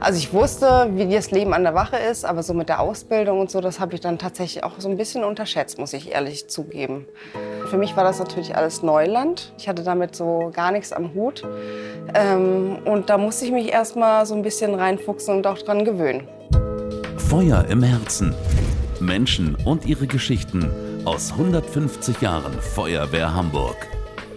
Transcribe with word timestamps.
Also 0.00 0.18
ich 0.18 0.32
wusste, 0.32 0.90
wie 0.94 1.12
das 1.12 1.30
Leben 1.30 1.52
an 1.52 1.64
der 1.64 1.74
Wache 1.74 1.96
ist, 1.96 2.24
aber 2.24 2.42
so 2.42 2.54
mit 2.54 2.68
der 2.68 2.80
Ausbildung 2.80 3.40
und 3.40 3.50
so, 3.50 3.60
das 3.60 3.80
habe 3.80 3.94
ich 3.94 4.00
dann 4.00 4.18
tatsächlich 4.18 4.62
auch 4.62 4.72
so 4.78 4.88
ein 4.88 4.96
bisschen 4.96 5.24
unterschätzt, 5.24 5.78
muss 5.78 5.92
ich 5.92 6.12
ehrlich 6.12 6.48
zugeben. 6.48 7.06
Für 7.66 7.78
mich 7.78 7.96
war 7.96 8.04
das 8.04 8.18
natürlich 8.18 8.56
alles 8.56 8.82
Neuland. 8.82 9.52
Ich 9.58 9.68
hatte 9.68 9.82
damit 9.82 10.14
so 10.14 10.50
gar 10.54 10.70
nichts 10.70 10.92
am 10.92 11.14
Hut. 11.14 11.42
Ähm, 12.14 12.78
und 12.84 13.10
da 13.10 13.18
musste 13.18 13.44
ich 13.44 13.52
mich 13.52 13.72
erst 13.72 13.96
mal 13.96 14.24
so 14.24 14.34
ein 14.34 14.42
bisschen 14.42 14.74
reinfuchsen 14.74 15.36
und 15.36 15.46
auch 15.46 15.58
dran 15.58 15.84
gewöhnen. 15.84 16.28
Feuer 17.16 17.64
im 17.68 17.82
Herzen. 17.82 18.34
Menschen 19.00 19.56
und 19.64 19.84
ihre 19.86 20.06
Geschichten 20.06 20.70
aus 21.04 21.32
150 21.32 22.20
Jahren 22.20 22.52
Feuerwehr 22.60 23.34
Hamburg. 23.34 23.76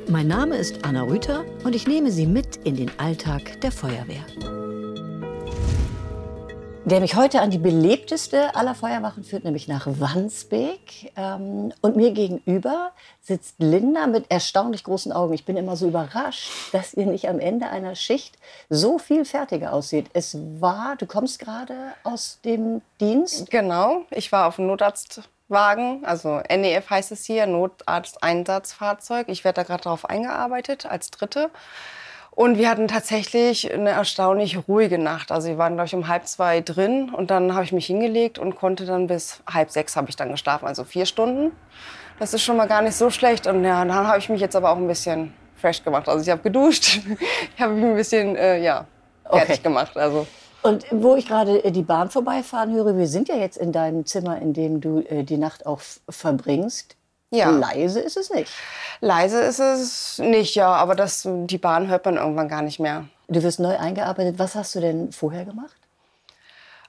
Mein 0.07 0.27
Name 0.27 0.57
ist 0.57 0.83
Anna 0.83 1.03
Rüther 1.03 1.45
und 1.63 1.75
ich 1.75 1.87
nehme 1.87 2.11
Sie 2.11 2.25
mit 2.25 2.57
in 2.63 2.75
den 2.75 2.91
Alltag 2.97 3.61
der 3.61 3.71
Feuerwehr. 3.71 4.25
Der 6.83 6.99
mich 6.99 7.15
heute 7.15 7.41
an 7.41 7.51
die 7.51 7.59
belebteste 7.59 8.55
aller 8.55 8.73
Feuerwachen 8.73 9.23
führt, 9.23 9.43
nämlich 9.43 9.67
nach 9.67 9.85
Wandsbek. 9.85 11.11
Ähm, 11.15 11.71
und 11.81 11.95
mir 11.95 12.11
gegenüber 12.11 12.91
sitzt 13.21 13.55
Linda 13.59 14.07
mit 14.07 14.25
erstaunlich 14.29 14.83
großen 14.83 15.11
Augen. 15.11 15.33
Ich 15.33 15.45
bin 15.45 15.57
immer 15.57 15.75
so 15.75 15.87
überrascht, 15.87 16.49
dass 16.71 16.95
ihr 16.95 17.05
nicht 17.05 17.29
am 17.29 17.39
Ende 17.39 17.69
einer 17.69 17.93
Schicht 17.93 18.35
so 18.67 18.97
viel 18.97 19.25
fertiger 19.25 19.73
aussieht. 19.73 20.07
Es 20.13 20.35
war, 20.59 20.95
du 20.95 21.05
kommst 21.05 21.37
gerade 21.37 21.75
aus 22.03 22.39
dem 22.43 22.81
Dienst? 22.99 23.51
Genau, 23.51 24.01
ich 24.09 24.31
war 24.31 24.47
auf 24.47 24.55
dem 24.55 24.65
Notarztwagen, 24.65 26.03
also 26.03 26.41
NEF 26.49 26.89
heißt 26.89 27.11
es 27.11 27.25
hier, 27.25 27.45
Notarzteinsatzfahrzeug. 27.45 29.29
Ich 29.29 29.43
werde 29.43 29.57
da 29.57 29.63
gerade 29.63 29.83
darauf 29.83 30.09
eingearbeitet 30.09 30.87
als 30.87 31.11
Dritte. 31.11 31.51
Und 32.41 32.57
wir 32.57 32.71
hatten 32.71 32.87
tatsächlich 32.87 33.71
eine 33.71 33.91
erstaunlich 33.91 34.67
ruhige 34.67 34.97
Nacht. 34.97 35.31
Also 35.31 35.47
wir 35.47 35.59
waren, 35.59 35.75
glaube 35.75 35.85
ich, 35.85 35.93
um 35.93 36.07
halb 36.07 36.25
zwei 36.25 36.59
drin 36.59 37.13
und 37.13 37.29
dann 37.29 37.53
habe 37.53 37.65
ich 37.65 37.71
mich 37.71 37.85
hingelegt 37.85 38.39
und 38.39 38.55
konnte 38.55 38.87
dann 38.87 39.05
bis 39.05 39.43
halb 39.47 39.69
sechs 39.69 39.95
habe 39.95 40.09
ich 40.09 40.15
dann 40.15 40.31
geschlafen, 40.31 40.65
also 40.65 40.83
vier 40.83 41.05
Stunden. 41.05 41.51
Das 42.17 42.33
ist 42.33 42.41
schon 42.41 42.57
mal 42.57 42.67
gar 42.67 42.81
nicht 42.81 42.95
so 42.95 43.11
schlecht. 43.11 43.45
Und 43.45 43.63
ja, 43.63 43.85
dann 43.85 44.07
habe 44.07 44.17
ich 44.17 44.27
mich 44.27 44.41
jetzt 44.41 44.55
aber 44.55 44.71
auch 44.71 44.77
ein 44.77 44.87
bisschen 44.87 45.35
fresh 45.55 45.83
gemacht. 45.83 46.09
Also 46.09 46.23
ich 46.23 46.31
habe 46.31 46.41
geduscht, 46.41 47.01
ich 47.55 47.61
habe 47.61 47.73
mich 47.73 47.85
ein 47.85 47.95
bisschen, 47.95 48.35
äh, 48.35 48.59
ja, 48.59 48.87
fertig 49.29 49.59
okay. 49.59 49.61
gemacht. 49.61 49.95
Also. 49.95 50.25
Und 50.63 50.83
wo 50.89 51.15
ich 51.15 51.27
gerade 51.27 51.63
äh, 51.63 51.71
die 51.71 51.83
Bahn 51.83 52.09
vorbeifahren 52.09 52.73
höre, 52.73 52.97
wir 52.97 53.07
sind 53.07 53.29
ja 53.29 53.35
jetzt 53.35 53.57
in 53.57 53.71
deinem 53.71 54.07
Zimmer, 54.07 54.41
in 54.41 54.53
dem 54.53 54.81
du 54.81 55.01
äh, 55.01 55.21
die 55.21 55.37
Nacht 55.37 55.67
auch 55.67 55.81
verbringst. 56.09 56.95
Ja. 57.31 57.49
Leise 57.49 58.01
ist 58.01 58.17
es 58.17 58.29
nicht. 58.29 58.51
Leise 58.99 59.41
ist 59.41 59.59
es 59.59 60.19
nicht, 60.19 60.55
ja, 60.55 60.73
aber 60.73 60.95
das, 60.95 61.25
die 61.25 61.57
Bahn 61.57 61.87
hört 61.87 62.05
man 62.05 62.17
irgendwann 62.17 62.49
gar 62.49 62.61
nicht 62.61 62.79
mehr. 62.79 63.05
Du 63.29 63.41
wirst 63.41 63.59
neu 63.59 63.77
eingearbeitet. 63.77 64.37
Was 64.37 64.55
hast 64.55 64.75
du 64.75 64.81
denn 64.81 65.11
vorher 65.13 65.45
gemacht? 65.45 65.75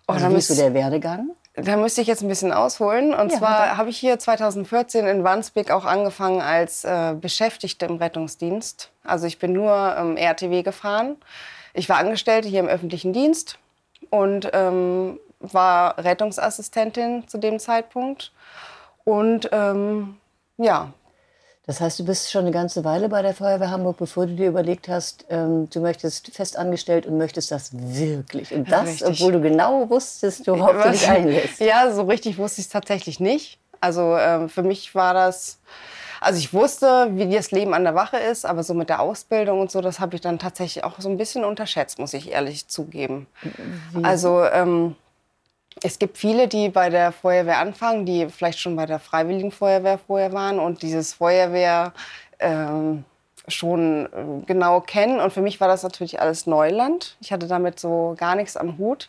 Oh, 0.08 0.12
also, 0.12 0.30
wie 0.30 0.34
ist 0.34 0.48
so 0.48 0.56
der 0.56 0.74
Werdegang? 0.74 1.30
Da 1.54 1.76
müsste 1.76 2.00
ich 2.00 2.08
jetzt 2.08 2.22
ein 2.22 2.28
bisschen 2.28 2.52
ausholen. 2.52 3.14
Und 3.14 3.30
ja, 3.30 3.38
zwar 3.38 3.76
habe 3.76 3.90
ich 3.90 3.98
hier 3.98 4.18
2014 4.18 5.06
in 5.06 5.22
Wandsbek 5.22 5.70
auch 5.70 5.84
angefangen 5.84 6.40
als 6.40 6.84
äh, 6.84 7.14
Beschäftigte 7.18 7.86
im 7.86 7.96
Rettungsdienst. 7.96 8.90
Also 9.04 9.26
ich 9.26 9.38
bin 9.38 9.52
nur 9.52 9.94
ähm, 9.96 10.16
RTW 10.16 10.62
gefahren. 10.62 11.16
Ich 11.74 11.88
war 11.88 11.98
Angestellte 11.98 12.48
hier 12.48 12.60
im 12.60 12.68
öffentlichen 12.68 13.12
Dienst 13.12 13.58
und 14.10 14.50
ähm, 14.52 15.20
war 15.40 15.98
Rettungsassistentin 15.98 17.28
zu 17.28 17.38
dem 17.38 17.58
Zeitpunkt. 17.58 18.32
Und 19.04 19.48
ähm, 19.52 20.16
ja. 20.62 20.92
Das 21.64 21.80
heißt, 21.80 22.00
du 22.00 22.04
bist 22.04 22.30
schon 22.30 22.42
eine 22.42 22.50
ganze 22.50 22.84
Weile 22.84 23.08
bei 23.08 23.22
der 23.22 23.34
Feuerwehr 23.34 23.70
Hamburg, 23.70 23.96
bevor 23.96 24.26
du 24.26 24.34
dir 24.34 24.48
überlegt 24.48 24.88
hast, 24.88 25.26
ähm, 25.30 25.70
du 25.70 25.80
möchtest 25.80 26.34
festangestellt 26.34 27.06
und 27.06 27.18
möchtest 27.18 27.52
das 27.52 27.70
wirklich. 27.72 28.52
Und 28.52 28.70
das, 28.70 28.88
richtig. 28.88 29.08
obwohl 29.08 29.32
du 29.32 29.40
genau 29.40 29.88
wusstest, 29.88 30.46
worauf 30.48 30.82
du 30.82 30.90
dich 30.90 31.08
einlässt. 31.08 31.60
Ja, 31.60 31.92
so 31.92 32.02
richtig 32.02 32.36
wusste 32.38 32.60
ich 32.60 32.66
es 32.66 32.72
tatsächlich 32.72 33.20
nicht. 33.20 33.60
Also 33.80 34.16
ähm, 34.16 34.48
für 34.48 34.64
mich 34.64 34.94
war 34.96 35.14
das, 35.14 35.58
also 36.20 36.38
ich 36.40 36.52
wusste, 36.52 37.10
wie 37.12 37.32
das 37.32 37.52
Leben 37.52 37.74
an 37.74 37.84
der 37.84 37.94
Wache 37.94 38.16
ist, 38.16 38.44
aber 38.44 38.64
so 38.64 38.74
mit 38.74 38.88
der 38.88 39.00
Ausbildung 39.00 39.60
und 39.60 39.70
so, 39.70 39.80
das 39.80 40.00
habe 40.00 40.16
ich 40.16 40.20
dann 40.20 40.40
tatsächlich 40.40 40.82
auch 40.82 41.00
so 41.00 41.08
ein 41.08 41.16
bisschen 41.16 41.44
unterschätzt, 41.44 42.00
muss 42.00 42.12
ich 42.12 42.32
ehrlich 42.32 42.66
zugeben. 42.66 43.28
Wie? 43.92 44.04
Also 44.04 44.44
ähm, 44.44 44.96
es 45.82 45.98
gibt 45.98 46.18
viele, 46.18 46.48
die 46.48 46.68
bei 46.68 46.90
der 46.90 47.12
Feuerwehr 47.12 47.58
anfangen, 47.58 48.04
die 48.04 48.28
vielleicht 48.28 48.58
schon 48.58 48.76
bei 48.76 48.86
der 48.86 48.98
Freiwilligen 48.98 49.50
Feuerwehr 49.50 49.98
vorher 49.98 50.32
waren 50.32 50.58
und 50.58 50.82
dieses 50.82 51.14
Feuerwehr 51.14 51.92
ähm, 52.38 53.04
schon 53.48 54.06
äh, 54.06 54.46
genau 54.46 54.80
kennen. 54.80 55.20
Und 55.20 55.32
für 55.32 55.40
mich 55.40 55.60
war 55.60 55.68
das 55.68 55.82
natürlich 55.82 56.20
alles 56.20 56.46
Neuland. 56.46 57.16
Ich 57.20 57.32
hatte 57.32 57.46
damit 57.46 57.80
so 57.80 58.14
gar 58.18 58.34
nichts 58.34 58.56
am 58.56 58.78
Hut. 58.78 59.08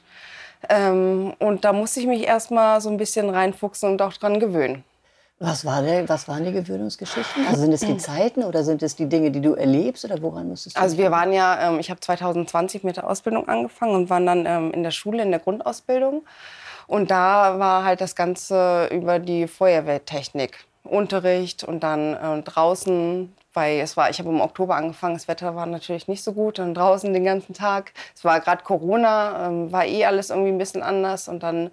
Ähm, 0.69 1.34
und 1.40 1.66
da 1.66 1.73
musste 1.73 2.00
ich 2.00 2.07
mich 2.07 2.25
erst 2.25 2.52
mal 2.52 2.79
so 2.81 2.90
ein 2.90 2.97
bisschen 2.97 3.29
reinfuchsen 3.29 3.90
und 3.90 4.02
auch 4.02 4.13
dran 4.13 4.40
gewöhnen. 4.40 4.84
Was, 5.44 5.66
war 5.66 5.81
der, 5.81 6.08
was 6.08 6.30
waren 6.30 6.46
die 6.46 6.54
Gewöhnungsgeschichten? 6.54 7.46
Also 7.46 7.62
sind 7.62 7.74
es 7.74 7.81
die 7.81 7.98
Zeiten 7.98 8.44
oder 8.44 8.64
sind 8.64 8.81
es 8.81 8.96
die 8.96 9.09
Dinge, 9.09 9.30
die 9.30 9.42
du 9.42 9.56
erlebst 9.56 10.06
oder 10.06 10.22
woran 10.22 10.48
musstest 10.48 10.78
du? 10.78 10.81
Also 10.81 10.98
wir 10.98 11.12
waren 11.12 11.34
ja, 11.34 11.70
ähm, 11.70 11.80
ich 11.80 11.90
habe 11.90 12.00
2020 12.00 12.86
mit 12.86 12.96
der 12.96 13.09
Ausbildung 13.09 13.50
angefangen 13.50 13.94
und 13.94 14.09
waren 14.09 14.26
dann 14.26 14.46
ähm, 14.46 14.72
in 14.72 14.84
der 14.84 14.92
Schule 14.92 15.22
in 15.22 15.32
der 15.32 15.42
Grundausbildung 15.42 16.24
und 16.88 17.12
da 17.12 17.59
war 17.59 17.84
halt 17.84 18.00
das 18.00 18.16
Ganze 18.16 18.88
über 18.92 19.20
die 19.20 19.48
Feuerwehrtechnik. 19.48 20.66
Unterricht 20.84 21.64
und 21.64 21.82
dann 21.82 22.14
äh, 22.14 22.42
draußen, 22.42 23.34
weil 23.53 23.80
es 23.80 23.97
war, 23.97 24.09
ich 24.09 24.19
habe 24.19 24.30
im 24.30 24.41
Oktober 24.41 24.75
angefangen, 24.75 25.14
das 25.14 25.28
Wetter 25.28 25.56
war 25.56 25.66
natürlich 25.66 26.08
nicht 26.08 26.24
so 26.24 26.34
gut, 26.34 26.59
dann 26.59 26.74
draußen 26.74 27.14
den 27.14 27.24
ganzen 27.24 27.53
Tag. 27.53 27.94
Es 28.16 28.24
war 28.24 28.40
gerade 28.40 28.64
Corona, 28.64 29.50
äh, 29.50 29.72
war 29.72 29.86
eh 29.86 30.06
alles 30.06 30.30
irgendwie 30.30 30.52
ein 30.52 30.58
bisschen 30.58 30.84
anders 30.84 31.28
und 31.28 31.44
dann 31.44 31.72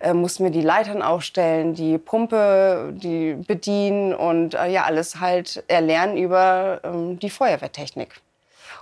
äh, 0.00 0.12
mussten 0.12 0.44
wir 0.44 0.50
die 0.50 0.62
Leitern 0.62 1.02
aufstellen, 1.02 1.74
die 1.74 1.98
Pumpe, 1.98 2.92
die 2.94 3.34
bedienen 3.34 4.14
und 4.14 4.54
äh, 4.54 4.68
ja 4.68 4.84
alles 4.84 5.20
halt 5.20 5.64
erlernen 5.68 6.16
über 6.16 6.80
ähm, 6.84 7.18
die 7.18 7.30
Feuerwehrtechnik. 7.30 8.20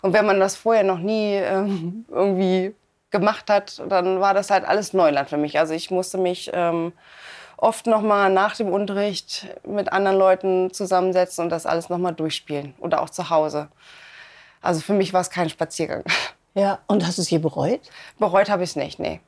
Und 0.02 0.12
wenn 0.12 0.26
man 0.26 0.40
das 0.40 0.56
vorher 0.56 0.84
noch 0.84 0.98
nie 0.98 1.34
ähm, 1.34 2.04
irgendwie 2.10 2.74
gemacht 3.10 3.48
hat, 3.48 3.82
dann 3.88 4.20
war 4.20 4.34
das 4.34 4.50
halt 4.50 4.64
alles 4.64 4.92
Neuland 4.92 5.30
für 5.30 5.36
mich. 5.36 5.58
Also 5.58 5.72
ich 5.72 5.90
musste 5.90 6.18
mich 6.18 6.50
ähm, 6.52 6.92
oft 7.64 7.86
noch 7.86 8.02
mal 8.02 8.30
nach 8.30 8.56
dem 8.56 8.68
Unterricht 8.68 9.46
mit 9.66 9.90
anderen 9.92 10.18
Leuten 10.18 10.72
zusammensetzen 10.72 11.44
und 11.44 11.50
das 11.50 11.64
alles 11.64 11.88
noch 11.88 11.98
mal 11.98 12.12
durchspielen 12.12 12.74
oder 12.78 13.00
auch 13.00 13.08
zu 13.08 13.30
Hause. 13.30 13.68
Also 14.60 14.80
für 14.80 14.92
mich 14.92 15.12
war 15.12 15.22
es 15.22 15.30
kein 15.30 15.48
Spaziergang. 15.48 16.04
Ja, 16.56 16.78
und 16.86 17.04
hast 17.04 17.18
du 17.18 17.22
es 17.22 17.30
je 17.30 17.38
bereut? 17.38 17.80
Bereut 18.20 18.48
habe 18.48 18.62
ich 18.62 18.70
es 18.70 18.76
nicht, 18.76 19.00
nee. 19.00 19.20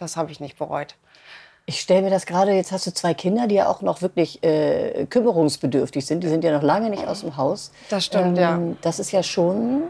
Das 0.00 0.16
habe 0.16 0.32
ich 0.32 0.40
nicht 0.40 0.58
bereut. 0.58 0.96
Ich 1.64 1.78
stelle 1.78 2.02
mir 2.02 2.10
das 2.10 2.26
gerade, 2.26 2.50
jetzt 2.50 2.72
hast 2.72 2.88
du 2.88 2.92
zwei 2.92 3.14
Kinder, 3.14 3.46
die 3.46 3.54
ja 3.54 3.68
auch 3.68 3.82
noch 3.82 4.02
wirklich 4.02 4.42
äh, 4.42 5.06
kümmerungsbedürftig 5.08 6.04
sind. 6.04 6.24
Die 6.24 6.28
sind 6.28 6.42
ja 6.42 6.50
noch 6.50 6.64
lange 6.64 6.90
nicht 6.90 7.06
aus 7.06 7.20
dem 7.20 7.36
Haus. 7.36 7.70
Das 7.88 8.04
stimmt, 8.04 8.36
ähm, 8.36 8.70
ja. 8.70 8.76
Das 8.80 8.98
ist 8.98 9.12
ja 9.12 9.22
schon 9.22 9.84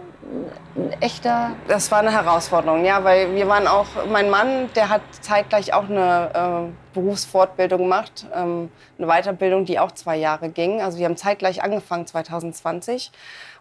echter... 1.01 1.53
Das 1.69 1.91
war 1.91 2.01
eine 2.01 2.13
Herausforderung, 2.13 2.85
ja, 2.85 3.03
weil 3.05 3.35
wir 3.35 3.49
waren 3.49 3.67
auch... 3.67 3.87
Mein 4.11 4.31
Mann, 4.31 4.71
der 4.75 4.89
hat 4.89 5.03
zeitgleich 5.21 5.73
auch 5.73 5.89
eine 5.89 6.71
äh, 6.71 6.95
Berufsfortbildung 6.95 7.83
gemacht, 7.83 8.27
ähm, 8.35 8.71
eine 8.99 9.07
Weiterbildung, 9.07 9.65
die 9.65 9.79
auch 9.79 9.93
zwei 9.93 10.17
Jahre 10.17 10.49
ging. 10.51 10.81
Also 10.81 10.99
wir 10.99 11.07
haben 11.07 11.17
zeitgleich 11.17 11.63
angefangen, 11.63 12.07
2020. 12.07 13.11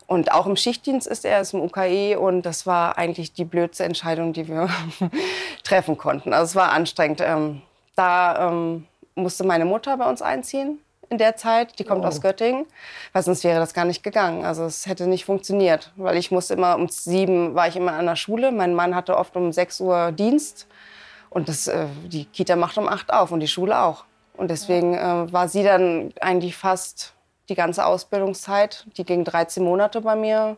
Und 0.07 0.31
auch 0.31 0.47
im 0.47 0.55
Schichtdienst 0.55 1.07
ist 1.07 1.23
er, 1.23 1.41
ist 1.41 1.53
im 1.53 1.61
UKE 1.61 2.19
und 2.19 2.41
das 2.41 2.65
war 2.65 2.97
eigentlich 2.97 3.33
die 3.33 3.45
blödste 3.45 3.83
Entscheidung, 3.83 4.33
die 4.33 4.47
wir 4.47 4.67
treffen 5.63 5.97
konnten. 5.97 6.33
Also 6.33 6.45
es 6.45 6.55
war 6.55 6.71
anstrengend. 6.71 7.21
Ähm, 7.21 7.61
da 7.95 8.49
ähm, 8.49 8.87
musste 9.13 9.43
meine 9.43 9.65
Mutter 9.65 9.97
bei 9.97 10.09
uns 10.09 10.21
einziehen 10.21 10.79
in 11.09 11.17
der 11.17 11.35
Zeit. 11.35 11.79
Die 11.79 11.83
kommt 11.83 12.03
oh. 12.03 12.07
aus 12.07 12.21
Göttingen, 12.21 12.65
weil 13.13 13.23
sonst 13.23 13.43
wäre 13.43 13.59
das 13.59 13.73
gar 13.73 13.85
nicht 13.85 14.03
gegangen. 14.03 14.45
Also 14.45 14.63
es 14.65 14.85
hätte 14.85 15.07
nicht 15.07 15.25
funktioniert, 15.25 15.91
weil 15.95 16.17
ich 16.17 16.31
musste 16.31 16.53
immer 16.53 16.75
um 16.75 16.87
sieben 16.89 17.55
war 17.55 17.67
ich 17.67 17.75
immer 17.75 17.93
an 17.93 18.05
der 18.05 18.15
Schule. 18.15 18.51
Mein 18.51 18.73
Mann 18.73 18.95
hatte 18.95 19.17
oft 19.17 19.35
um 19.35 19.51
sechs 19.51 19.79
Uhr 19.81 20.11
Dienst 20.11 20.67
und 21.29 21.49
das, 21.49 21.67
äh, 21.67 21.87
die 22.07 22.25
Kita 22.25 22.55
macht 22.55 22.77
um 22.77 22.87
acht 22.87 23.11
auf 23.11 23.31
und 23.31 23.39
die 23.39 23.47
Schule 23.47 23.79
auch. 23.79 24.05
Und 24.33 24.49
deswegen 24.49 24.93
äh, 24.93 25.31
war 25.33 25.49
sie 25.49 25.63
dann 25.63 26.13
eigentlich 26.21 26.55
fast 26.55 27.13
die 27.49 27.55
ganze 27.55 27.85
Ausbildungszeit, 27.85 28.85
die 28.97 29.03
ging 29.03 29.25
13 29.25 29.63
Monate 29.63 30.01
bei 30.01 30.15
mir, 30.15 30.57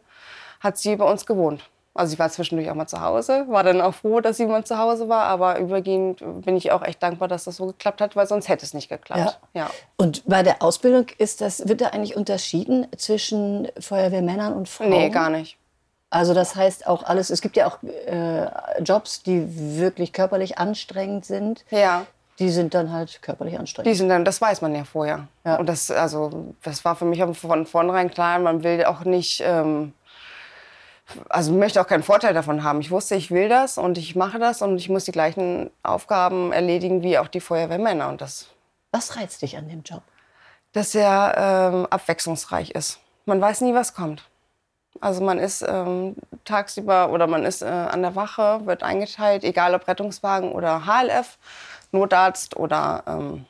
hat 0.59 0.77
sie 0.77 0.95
bei 0.97 1.05
uns 1.05 1.25
gewohnt. 1.25 1.70
Also 1.93 2.13
ich 2.13 2.19
war 2.19 2.29
zwischendurch 2.29 2.69
auch 2.69 2.75
mal 2.75 2.87
zu 2.87 3.01
Hause, 3.01 3.45
war 3.49 3.63
dann 3.63 3.81
auch 3.81 3.93
froh, 3.93 4.21
dass 4.21 4.37
jemand 4.37 4.65
zu 4.65 4.77
Hause 4.77 5.09
war, 5.09 5.25
aber 5.25 5.59
übergehend 5.59 6.23
bin 6.45 6.55
ich 6.55 6.71
auch 6.71 6.83
echt 6.83 7.03
dankbar, 7.03 7.27
dass 7.27 7.43
das 7.43 7.57
so 7.57 7.67
geklappt 7.67 7.99
hat, 7.99 8.15
weil 8.15 8.27
sonst 8.27 8.47
hätte 8.47 8.65
es 8.65 8.73
nicht 8.73 8.87
geklappt. 8.87 9.39
Ja. 9.53 9.63
ja. 9.63 9.69
Und 9.97 10.23
bei 10.25 10.41
der 10.41 10.61
Ausbildung 10.61 11.07
ist 11.17 11.41
das, 11.41 11.67
wird 11.67 11.81
da 11.81 11.87
eigentlich 11.87 12.15
unterschieden 12.15 12.87
zwischen 12.95 13.67
Feuerwehrmännern 13.77 14.53
und 14.53 14.69
Frauen? 14.69 14.89
Nee, 14.89 15.09
gar 15.09 15.29
nicht. 15.29 15.57
Also 16.09 16.33
das 16.33 16.55
heißt 16.55 16.87
auch 16.87 17.03
alles, 17.03 17.29
es 17.29 17.41
gibt 17.41 17.57
ja 17.57 17.67
auch 17.67 17.83
äh, 17.83 18.47
Jobs, 18.81 19.23
die 19.23 19.77
wirklich 19.77 20.13
körperlich 20.13 20.57
anstrengend 20.57 21.25
sind. 21.25 21.65
Ja. 21.71 22.05
Die 22.39 22.49
sind 22.49 22.73
dann 22.73 22.91
halt 22.91 23.21
körperlich 23.21 23.59
anstrengend. 23.59 23.91
Die 23.91 23.95
sind 23.97 24.07
dann, 24.07 24.23
das 24.23 24.39
weiß 24.39 24.61
man 24.61 24.73
ja 24.73 24.85
vorher. 24.85 25.27
Ja. 25.45 25.57
Und 25.57 25.67
das, 25.67 25.91
also, 25.91 26.53
das 26.63 26.85
war 26.85 26.95
für 26.95 27.05
mich 27.05 27.21
von 27.37 27.65
vornherein 27.65 28.09
klar, 28.09 28.39
man 28.39 28.63
will 28.63 28.85
auch 28.85 29.03
nicht... 29.03 29.43
Ähm, 29.45 29.91
also 31.29 31.53
möchte 31.53 31.81
auch 31.81 31.87
keinen 31.87 32.03
Vorteil 32.03 32.33
davon 32.33 32.63
haben. 32.63 32.81
Ich 32.81 32.91
wusste, 32.91 33.15
ich 33.15 33.31
will 33.31 33.49
das 33.49 33.77
und 33.77 33.97
ich 33.97 34.15
mache 34.15 34.39
das 34.39 34.61
und 34.61 34.77
ich 34.77 34.89
muss 34.89 35.05
die 35.05 35.11
gleichen 35.11 35.69
Aufgaben 35.83 36.51
erledigen 36.51 37.03
wie 37.03 37.17
auch 37.17 37.27
die 37.27 37.41
Feuerwehrmänner. 37.41 38.09
Und 38.09 38.21
das, 38.21 38.47
Was 38.91 39.15
reizt 39.15 39.41
dich 39.41 39.57
an 39.57 39.69
dem 39.69 39.83
Job? 39.83 40.03
dass 40.73 40.95
er 40.95 41.33
ähm, 41.73 41.87
abwechslungsreich 41.89 42.71
ist. 42.71 42.99
Man 43.25 43.41
weiß 43.41 43.61
nie, 43.61 43.73
was 43.73 43.93
kommt. 43.93 44.23
Also 44.99 45.23
man 45.23 45.39
ist 45.39 45.63
ähm, 45.67 46.15
tagsüber 46.43 47.09
oder 47.11 47.27
man 47.27 47.43
ist 47.43 47.61
äh, 47.61 47.65
an 47.65 48.01
der 48.01 48.15
Wache, 48.15 48.65
wird 48.65 48.83
eingeteilt, 48.83 49.43
egal 49.43 49.73
ob 49.73 49.87
Rettungswagen 49.87 50.51
oder 50.51 50.85
HLF, 50.85 51.37
Notarzt 51.91 52.55
oder 52.55 53.03
ähm, 53.07 53.45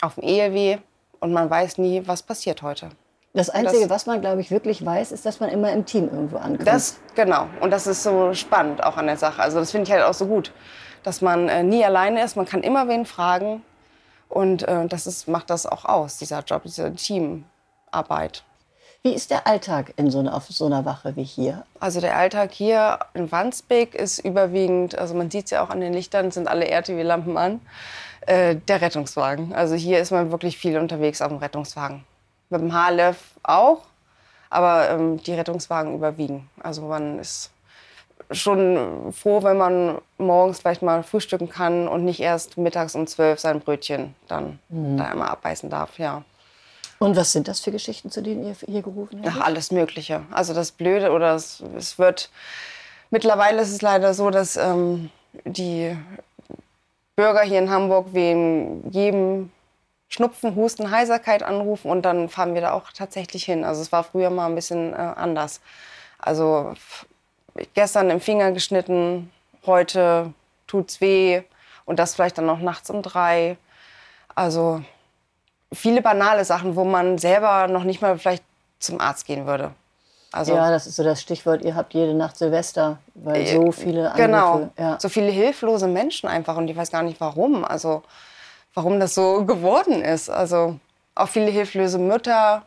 auf 0.00 0.14
dem 0.14 0.24
ELW. 0.24 0.78
Und 1.20 1.32
man 1.32 1.48
weiß 1.48 1.78
nie, 1.78 2.02
was 2.06 2.22
passiert 2.22 2.62
heute. 2.62 2.90
Das 3.34 3.48
Einzige, 3.50 3.82
Das- 3.82 3.90
was 3.90 4.06
man, 4.06 4.20
glaube 4.20 4.40
ich, 4.42 4.50
wirklich 4.50 4.84
weiß, 4.84 5.10
ist, 5.12 5.24
dass 5.24 5.40
man 5.40 5.48
immer 5.48 5.72
im 5.72 5.86
Team 5.86 6.04
irgendwo 6.10 6.36
ankommt. 6.36 6.66
Das, 6.66 6.98
genau. 7.14 7.46
Und 7.60 7.70
das 7.70 7.86
ist 7.86 8.02
so 8.02 8.34
spannend 8.34 8.84
auch 8.84 8.96
an 8.98 9.06
der 9.06 9.16
Sache. 9.16 9.40
Also 9.40 9.58
das 9.58 9.70
finde 9.70 9.86
ich 9.88 9.92
halt 9.92 10.04
auch 10.04 10.12
so 10.14 10.26
gut, 10.26 10.52
dass 11.02 11.22
man 11.22 11.48
äh, 11.48 11.62
nie 11.62 11.84
alleine 11.84 12.22
ist. 12.22 12.36
Man 12.36 12.44
kann 12.46 12.62
immer 12.62 12.88
wen 12.88 13.06
fragen. 13.06 13.62
Und 14.28 14.66
äh, 14.68 14.86
das 14.86 15.06
ist, 15.06 15.28
macht 15.28 15.48
das 15.50 15.66
auch 15.66 15.84
aus, 15.84 16.18
dieser 16.18 16.40
Job, 16.40 16.62
diese 16.64 16.92
Teamarbeit. 16.94 18.44
Wie 19.02 19.12
ist 19.14 19.30
der 19.30 19.46
Alltag 19.48 19.92
in 19.96 20.10
so 20.10 20.20
einer, 20.20 20.34
auf 20.34 20.44
so 20.48 20.66
einer 20.66 20.84
Wache 20.84 21.16
wie 21.16 21.24
hier? 21.24 21.64
Also 21.80 22.00
der 22.00 22.16
Alltag 22.16 22.52
hier 22.52 23.00
in 23.14 23.32
Wandsbek 23.32 23.94
ist 23.96 24.20
überwiegend, 24.20 24.96
also 24.96 25.14
man 25.14 25.28
sieht 25.30 25.46
es 25.46 25.50
ja 25.50 25.64
auch 25.64 25.70
an 25.70 25.80
den 25.80 25.92
Lichtern, 25.92 26.30
sind 26.30 26.46
alle 26.48 26.68
RTW-Lampen 26.68 27.36
an, 27.36 27.60
äh, 28.26 28.54
der 28.56 28.80
Rettungswagen. 28.80 29.52
Also 29.54 29.74
hier 29.74 29.98
ist 29.98 30.12
man 30.12 30.30
wirklich 30.30 30.56
viel 30.56 30.78
unterwegs 30.78 31.20
auf 31.20 31.28
dem 31.28 31.38
Rettungswagen. 31.38 32.04
Mit 32.52 32.60
dem 32.60 32.72
HLF 32.72 33.16
auch, 33.42 33.82
aber 34.50 34.90
ähm, 34.90 35.22
die 35.22 35.32
Rettungswagen 35.32 35.94
überwiegen. 35.94 36.48
Also 36.62 36.82
man 36.82 37.18
ist 37.18 37.50
schon 38.30 39.12
froh, 39.12 39.42
wenn 39.42 39.56
man 39.56 39.98
morgens 40.18 40.60
vielleicht 40.60 40.82
mal 40.82 41.02
frühstücken 41.02 41.48
kann 41.48 41.88
und 41.88 42.04
nicht 42.04 42.20
erst 42.20 42.56
mittags 42.58 42.94
um 42.94 43.06
zwölf 43.06 43.40
sein 43.40 43.60
Brötchen 43.60 44.14
dann 44.28 44.58
da 44.68 45.10
immer 45.12 45.30
abbeißen 45.30 45.68
darf, 45.70 45.98
ja. 45.98 46.22
Und 46.98 47.16
was 47.16 47.32
sind 47.32 47.48
das 47.48 47.60
für 47.60 47.72
Geschichten, 47.72 48.10
zu 48.10 48.22
denen 48.22 48.46
ihr 48.46 48.54
hier 48.64 48.82
gerufen 48.82 49.22
habt? 49.24 49.36
Ach, 49.36 49.44
alles 49.44 49.72
Mögliche. 49.72 50.22
Also 50.30 50.54
das 50.54 50.70
Blöde 50.70 51.10
oder 51.10 51.34
es, 51.34 51.62
es 51.76 51.98
wird. 51.98 52.30
Mittlerweile 53.10 53.60
ist 53.60 53.72
es 53.72 53.82
leider 53.82 54.14
so, 54.14 54.30
dass 54.30 54.56
ähm, 54.56 55.10
die 55.44 55.96
Bürger 57.16 57.42
hier 57.42 57.58
in 57.58 57.70
Hamburg 57.70 58.06
wegen 58.12 58.88
jedem 58.90 59.50
Schnupfen, 60.12 60.54
Husten, 60.56 60.90
Heiserkeit 60.90 61.42
anrufen 61.42 61.90
und 61.90 62.02
dann 62.02 62.28
fahren 62.28 62.52
wir 62.52 62.60
da 62.60 62.72
auch 62.72 62.92
tatsächlich 62.92 63.44
hin. 63.44 63.64
Also 63.64 63.80
es 63.80 63.92
war 63.92 64.04
früher 64.04 64.28
mal 64.28 64.46
ein 64.46 64.54
bisschen 64.54 64.92
äh, 64.92 64.96
anders. 64.96 65.62
Also 66.18 66.74
gestern 67.72 68.10
im 68.10 68.20
Finger 68.20 68.52
geschnitten, 68.52 69.30
heute 69.64 70.34
tut's 70.66 71.00
weh 71.00 71.42
und 71.86 71.98
das 71.98 72.14
vielleicht 72.14 72.36
dann 72.36 72.44
noch 72.44 72.60
nachts 72.60 72.90
um 72.90 73.00
drei. 73.00 73.56
Also 74.34 74.82
viele 75.72 76.02
banale 76.02 76.44
Sachen, 76.44 76.76
wo 76.76 76.84
man 76.84 77.16
selber 77.16 77.66
noch 77.68 77.84
nicht 77.84 78.02
mal 78.02 78.18
vielleicht 78.18 78.44
zum 78.80 79.00
Arzt 79.00 79.24
gehen 79.26 79.46
würde. 79.46 79.72
Also 80.30 80.54
Ja, 80.54 80.70
das 80.70 80.86
ist 80.86 80.96
so 80.96 81.04
das 81.04 81.22
Stichwort, 81.22 81.62
ihr 81.62 81.74
habt 81.74 81.94
jede 81.94 82.12
Nacht 82.12 82.36
Silvester, 82.36 82.98
weil 83.14 83.46
so 83.46 83.72
viele 83.72 84.12
Anrufe... 84.12 84.22
genau, 84.22 84.70
Ja. 84.78 85.00
so 85.00 85.08
viele 85.08 85.30
hilflose 85.30 85.88
Menschen 85.88 86.28
einfach 86.28 86.58
und 86.58 86.68
ich 86.68 86.76
weiß 86.76 86.90
gar 86.90 87.02
nicht 87.02 87.18
warum. 87.18 87.64
Also 87.64 88.02
warum 88.74 89.00
das 89.00 89.14
so 89.14 89.44
geworden 89.44 90.02
ist. 90.02 90.30
Also 90.30 90.78
auch 91.14 91.28
viele 91.28 91.50
hilflose 91.50 91.98
Mütter, 91.98 92.64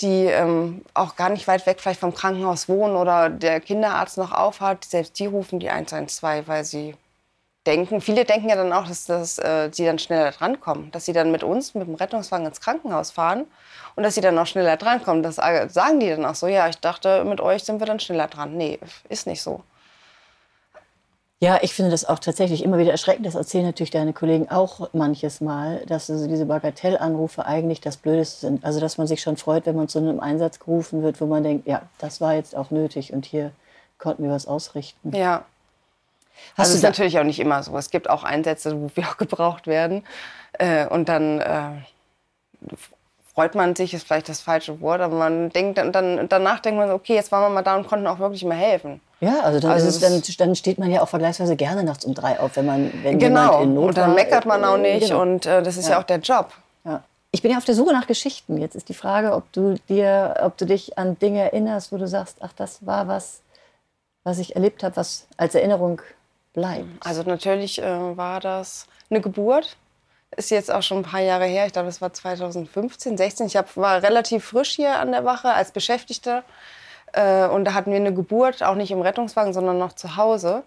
die 0.00 0.26
ähm, 0.26 0.84
auch 0.94 1.16
gar 1.16 1.28
nicht 1.30 1.48
weit 1.48 1.66
weg 1.66 1.80
vielleicht 1.80 2.00
vom 2.00 2.14
Krankenhaus 2.14 2.68
wohnen 2.68 2.96
oder 2.96 3.30
der 3.30 3.60
Kinderarzt 3.60 4.18
noch 4.18 4.32
aufhat, 4.32 4.84
selbst 4.84 5.18
die 5.18 5.26
rufen 5.26 5.58
die 5.58 5.70
112, 5.70 6.46
weil 6.46 6.64
sie 6.64 6.94
denken, 7.66 8.00
viele 8.00 8.24
denken 8.24 8.48
ja 8.48 8.56
dann 8.56 8.72
auch, 8.72 8.86
dass, 8.86 9.06
dass 9.06 9.38
äh, 9.38 9.70
sie 9.72 9.84
dann 9.84 9.98
schneller 9.98 10.30
drankommen, 10.30 10.90
dass 10.92 11.04
sie 11.04 11.12
dann 11.12 11.30
mit 11.30 11.42
uns, 11.42 11.74
mit 11.74 11.86
dem 11.86 11.96
Rettungswagen 11.96 12.46
ins 12.46 12.60
Krankenhaus 12.60 13.10
fahren 13.10 13.46
und 13.96 14.04
dass 14.04 14.14
sie 14.14 14.20
dann 14.20 14.38
auch 14.38 14.46
schneller 14.46 14.76
drankommen. 14.76 15.22
Das 15.22 15.38
äh, 15.38 15.68
sagen 15.68 16.00
die 16.00 16.08
dann 16.08 16.24
auch 16.24 16.34
so, 16.34 16.46
ja, 16.46 16.68
ich 16.68 16.78
dachte, 16.78 17.24
mit 17.24 17.40
euch 17.40 17.64
sind 17.64 17.80
wir 17.80 17.86
dann 17.86 18.00
schneller 18.00 18.28
dran. 18.28 18.56
Nee, 18.56 18.78
ist 19.08 19.26
nicht 19.26 19.42
so. 19.42 19.62
Ja, 21.40 21.60
ich 21.62 21.72
finde 21.72 21.92
das 21.92 22.04
auch 22.04 22.18
tatsächlich 22.18 22.64
immer 22.64 22.78
wieder 22.78 22.90
erschreckend. 22.90 23.24
Das 23.24 23.36
erzählen 23.36 23.64
natürlich 23.64 23.92
deine 23.92 24.12
Kollegen 24.12 24.50
auch 24.50 24.92
manches 24.92 25.40
Mal, 25.40 25.84
dass 25.86 26.06
diese 26.06 26.46
Bagatellanrufe 26.46 27.46
eigentlich 27.46 27.80
das 27.80 27.96
Blödeste 27.96 28.40
sind. 28.40 28.64
Also, 28.64 28.80
dass 28.80 28.98
man 28.98 29.06
sich 29.06 29.22
schon 29.22 29.36
freut, 29.36 29.64
wenn 29.64 29.76
man 29.76 29.86
zu 29.86 30.00
einem 30.00 30.18
Einsatz 30.18 30.58
gerufen 30.58 31.02
wird, 31.04 31.20
wo 31.20 31.26
man 31.26 31.44
denkt, 31.44 31.68
ja, 31.68 31.82
das 31.98 32.20
war 32.20 32.34
jetzt 32.34 32.56
auch 32.56 32.72
nötig 32.72 33.12
und 33.12 33.24
hier 33.24 33.52
konnten 33.98 34.24
wir 34.24 34.30
was 34.30 34.46
ausrichten. 34.46 35.14
Ja. 35.14 35.44
Hast 36.56 36.70
also 36.70 36.72
du 36.72 36.76
ist 36.78 36.82
natürlich 36.82 37.18
auch 37.20 37.24
nicht 37.24 37.38
immer 37.38 37.62
so. 37.62 37.76
Es 37.76 37.90
gibt 37.90 38.10
auch 38.10 38.24
Einsätze, 38.24 38.80
wo 38.80 38.90
wir 38.94 39.08
auch 39.08 39.16
gebraucht 39.16 39.68
werden. 39.68 40.04
Äh, 40.54 40.88
und 40.88 41.08
dann 41.08 41.40
äh, 41.40 41.70
freut 43.38 43.54
man 43.54 43.76
sich, 43.76 43.94
ist 43.94 44.04
vielleicht 44.04 44.28
das 44.28 44.40
falsche 44.40 44.80
Wort, 44.80 45.00
aber 45.00 45.16
man 45.16 45.50
denkt 45.50 45.78
dann, 45.78 45.92
dann 45.92 46.28
danach 46.28 46.58
denkt 46.58 46.76
man, 46.76 46.88
so, 46.88 46.94
okay, 46.94 47.14
jetzt 47.14 47.30
waren 47.30 47.44
wir 47.44 47.50
mal 47.50 47.62
da 47.62 47.76
und 47.76 47.86
konnten 47.86 48.08
auch 48.08 48.18
wirklich 48.18 48.44
mal 48.44 48.56
helfen. 48.56 49.00
Ja, 49.20 49.42
also 49.42 49.60
dann, 49.60 49.70
Also 49.70 49.86
ist 49.86 50.02
es, 50.02 50.36
dann, 50.36 50.48
dann 50.48 50.56
steht 50.56 50.80
man 50.80 50.90
ja 50.90 51.02
auch 51.02 51.08
vergleichsweise 51.08 51.54
gerne 51.54 51.84
nachts 51.84 52.04
um 52.04 52.14
drei 52.14 52.40
auf, 52.40 52.56
wenn 52.56 52.66
man 52.66 52.90
wenn 53.04 53.20
Genau. 53.20 53.42
jemand 53.42 53.62
in 53.62 53.74
Not 53.74 53.84
Und 53.84 53.96
dann 53.96 54.16
meckert 54.16 54.44
man 54.44 54.64
auch 54.64 54.76
nicht. 54.76 55.10
Genau. 55.10 55.22
Und 55.22 55.46
äh, 55.46 55.62
das 55.62 55.76
ist 55.76 55.88
ja. 55.88 56.00
auch 56.00 56.02
der 56.02 56.18
Job. 56.18 56.50
Ja. 56.84 57.04
Ich 57.30 57.40
bin 57.40 57.52
ja 57.52 57.58
auf 57.58 57.64
der 57.64 57.76
Suche 57.76 57.92
nach 57.92 58.08
Geschichten. 58.08 58.58
Jetzt 58.58 58.74
ist 58.74 58.88
die 58.88 58.94
Frage, 58.94 59.32
ob 59.32 59.52
du 59.52 59.76
dir, 59.88 60.34
ob 60.42 60.56
du 60.56 60.66
dich 60.66 60.98
an 60.98 61.16
Dinge 61.20 61.42
erinnerst, 61.42 61.92
wo 61.92 61.96
du 61.96 62.08
sagst, 62.08 62.38
ach, 62.40 62.52
das 62.56 62.84
war 62.86 63.06
was, 63.06 63.42
was 64.24 64.40
ich 64.40 64.56
erlebt 64.56 64.82
habe, 64.82 64.96
was 64.96 65.28
als 65.36 65.54
Erinnerung 65.54 66.02
bleibt. 66.54 66.88
Also 67.06 67.22
natürlich 67.22 67.80
äh, 67.80 68.16
war 68.16 68.40
das 68.40 68.88
eine 69.10 69.20
Geburt. 69.20 69.76
Ist 70.36 70.50
jetzt 70.50 70.70
auch 70.70 70.82
schon 70.82 70.98
ein 70.98 71.02
paar 71.04 71.20
Jahre 71.20 71.46
her. 71.46 71.66
Ich 71.66 71.72
glaube, 71.72 71.86
das 71.86 72.00
war 72.00 72.12
2015, 72.12 73.16
16. 73.16 73.46
Ich 73.46 73.56
hab, 73.56 73.76
war 73.76 74.02
relativ 74.02 74.44
frisch 74.44 74.76
hier 74.76 74.98
an 74.98 75.12
der 75.12 75.24
Wache 75.24 75.52
als 75.52 75.72
Beschäftigter. 75.72 76.44
Äh, 77.12 77.46
und 77.48 77.64
da 77.64 77.74
hatten 77.74 77.90
wir 77.90 77.96
eine 77.96 78.12
Geburt, 78.12 78.62
auch 78.62 78.74
nicht 78.74 78.90
im 78.90 79.00
Rettungswagen, 79.00 79.52
sondern 79.52 79.78
noch 79.78 79.94
zu 79.94 80.16
Hause. 80.16 80.64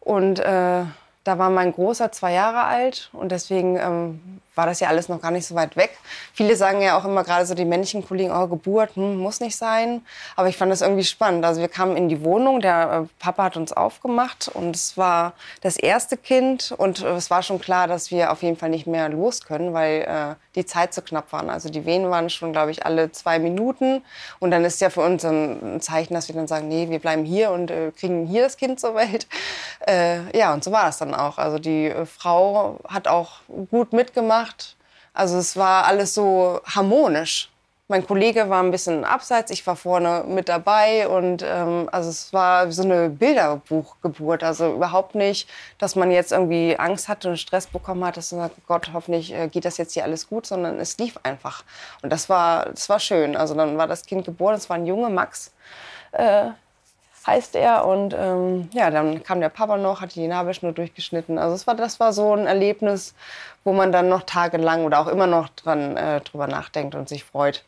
Und 0.00 0.38
äh, 0.38 0.84
da 1.24 1.38
war 1.38 1.50
mein 1.50 1.72
Großer 1.72 2.12
zwei 2.12 2.32
Jahre 2.32 2.64
alt 2.64 3.10
und 3.12 3.32
deswegen 3.32 3.76
ähm, 3.76 4.40
war 4.56 4.66
das 4.66 4.80
ja 4.80 4.88
alles 4.88 5.08
noch 5.08 5.20
gar 5.20 5.30
nicht 5.30 5.46
so 5.46 5.54
weit 5.54 5.76
weg. 5.76 5.96
Viele 6.32 6.56
sagen 6.56 6.82
ja 6.82 6.98
auch 6.98 7.04
immer 7.04 7.22
gerade 7.22 7.46
so 7.46 7.54
die 7.54 7.64
männlichen 7.64 8.04
Kollegen, 8.04 8.32
oh, 8.32 8.48
Geburt 8.48 8.96
hm, 8.96 9.16
muss 9.16 9.38
nicht 9.40 9.56
sein. 9.56 10.02
Aber 10.34 10.48
ich 10.48 10.56
fand 10.56 10.72
das 10.72 10.80
irgendwie 10.80 11.04
spannend. 11.04 11.44
Also 11.44 11.60
wir 11.60 11.68
kamen 11.68 11.96
in 11.96 12.08
die 12.08 12.24
Wohnung, 12.24 12.60
der 12.60 13.04
äh, 13.04 13.08
Papa 13.22 13.44
hat 13.44 13.56
uns 13.56 13.72
aufgemacht 13.72 14.48
und 14.48 14.74
es 14.74 14.96
war 14.96 15.34
das 15.60 15.76
erste 15.76 16.16
Kind 16.16 16.74
und 16.76 17.02
äh, 17.02 17.14
es 17.14 17.30
war 17.30 17.42
schon 17.42 17.60
klar, 17.60 17.86
dass 17.86 18.10
wir 18.10 18.32
auf 18.32 18.42
jeden 18.42 18.56
Fall 18.56 18.70
nicht 18.70 18.86
mehr 18.86 19.08
los 19.08 19.42
können, 19.44 19.72
weil 19.72 20.02
äh, 20.02 20.34
die 20.56 20.66
Zeit 20.66 20.94
zu 20.94 21.02
knapp 21.02 21.32
waren. 21.32 21.50
Also 21.50 21.68
die 21.68 21.84
Wehen 21.84 22.10
waren 22.10 22.30
schon, 22.30 22.52
glaube 22.52 22.70
ich, 22.70 22.84
alle 22.84 23.12
zwei 23.12 23.38
Minuten 23.38 24.02
und 24.40 24.50
dann 24.50 24.64
ist 24.64 24.80
ja 24.80 24.90
für 24.90 25.02
uns 25.02 25.24
ein 25.24 25.76
ein 25.76 25.80
Zeichen, 25.80 26.14
dass 26.14 26.28
wir 26.28 26.34
dann 26.34 26.46
sagen, 26.46 26.68
nee, 26.68 26.88
wir 26.90 26.98
bleiben 26.98 27.24
hier 27.24 27.50
und 27.50 27.70
äh, 27.70 27.92
kriegen 27.92 28.26
hier 28.26 28.42
das 28.42 28.56
Kind 28.56 28.80
zur 28.80 28.94
Welt. 28.94 29.26
Äh, 29.86 30.36
ja, 30.36 30.52
und 30.52 30.64
so 30.64 30.72
war 30.72 30.88
es 30.88 30.98
dann 30.98 31.14
auch. 31.14 31.38
Also 31.38 31.60
die 31.60 31.86
äh, 31.86 32.06
Frau 32.06 32.80
hat 32.88 33.06
auch 33.06 33.40
gut 33.70 33.92
mitgemacht. 33.92 34.45
Also 35.14 35.38
es 35.38 35.56
war 35.56 35.86
alles 35.86 36.14
so 36.14 36.60
harmonisch. 36.64 37.50
Mein 37.88 38.04
Kollege 38.04 38.50
war 38.50 38.62
ein 38.64 38.72
bisschen 38.72 39.04
abseits, 39.04 39.52
ich 39.52 39.64
war 39.64 39.76
vorne 39.76 40.24
mit 40.26 40.48
dabei 40.48 41.06
und 41.06 41.44
ähm, 41.46 41.88
also 41.92 42.10
es 42.10 42.32
war 42.32 42.72
so 42.72 42.82
eine 42.82 43.08
Bilderbuchgeburt. 43.08 44.42
Also 44.42 44.74
überhaupt 44.74 45.14
nicht, 45.14 45.48
dass 45.78 45.94
man 45.94 46.10
jetzt 46.10 46.32
irgendwie 46.32 46.76
Angst 46.76 47.06
hatte 47.06 47.28
und 47.28 47.36
Stress 47.36 47.68
bekommen 47.68 48.04
hat, 48.04 48.16
dass 48.16 48.32
man 48.32 48.48
sagt, 48.48 48.56
Gott, 48.66 48.90
hoffentlich 48.92 49.32
äh, 49.32 49.46
geht 49.46 49.64
das 49.64 49.78
jetzt 49.78 49.92
hier 49.94 50.02
alles 50.02 50.28
gut, 50.28 50.46
sondern 50.46 50.80
es 50.80 50.98
lief 50.98 51.16
einfach. 51.22 51.62
Und 52.02 52.12
das 52.12 52.28
war, 52.28 52.66
das 52.66 52.88
war 52.88 52.98
schön. 52.98 53.36
Also 53.36 53.54
dann 53.54 53.78
war 53.78 53.86
das 53.86 54.04
Kind 54.04 54.24
geboren, 54.24 54.56
es 54.56 54.68
war 54.68 54.76
ein 54.76 54.86
Junge, 54.86 55.08
Max 55.08 55.52
äh, 56.10 56.50
heißt 57.26 57.56
er. 57.56 57.86
Und 57.86 58.14
ähm, 58.18 58.68
ja, 58.72 58.90
dann 58.90 59.22
kam 59.22 59.40
der 59.40 59.48
Papa 59.48 59.76
noch, 59.76 60.00
hat 60.00 60.14
die 60.14 60.26
Nabelschnur 60.28 60.72
durchgeschnitten. 60.72 61.38
Also 61.38 61.54
es 61.54 61.66
war, 61.66 61.74
das 61.74 61.98
war 62.00 62.12
so 62.12 62.32
ein 62.34 62.46
Erlebnis, 62.46 63.14
wo 63.64 63.72
man 63.72 63.92
dann 63.92 64.08
noch 64.08 64.22
tagelang 64.22 64.84
oder 64.84 65.00
auch 65.00 65.08
immer 65.08 65.26
noch 65.26 65.48
dran 65.50 65.96
äh, 65.96 66.20
drüber 66.20 66.46
nachdenkt 66.46 66.94
und 66.94 67.08
sich 67.08 67.24
freut. 67.24 67.64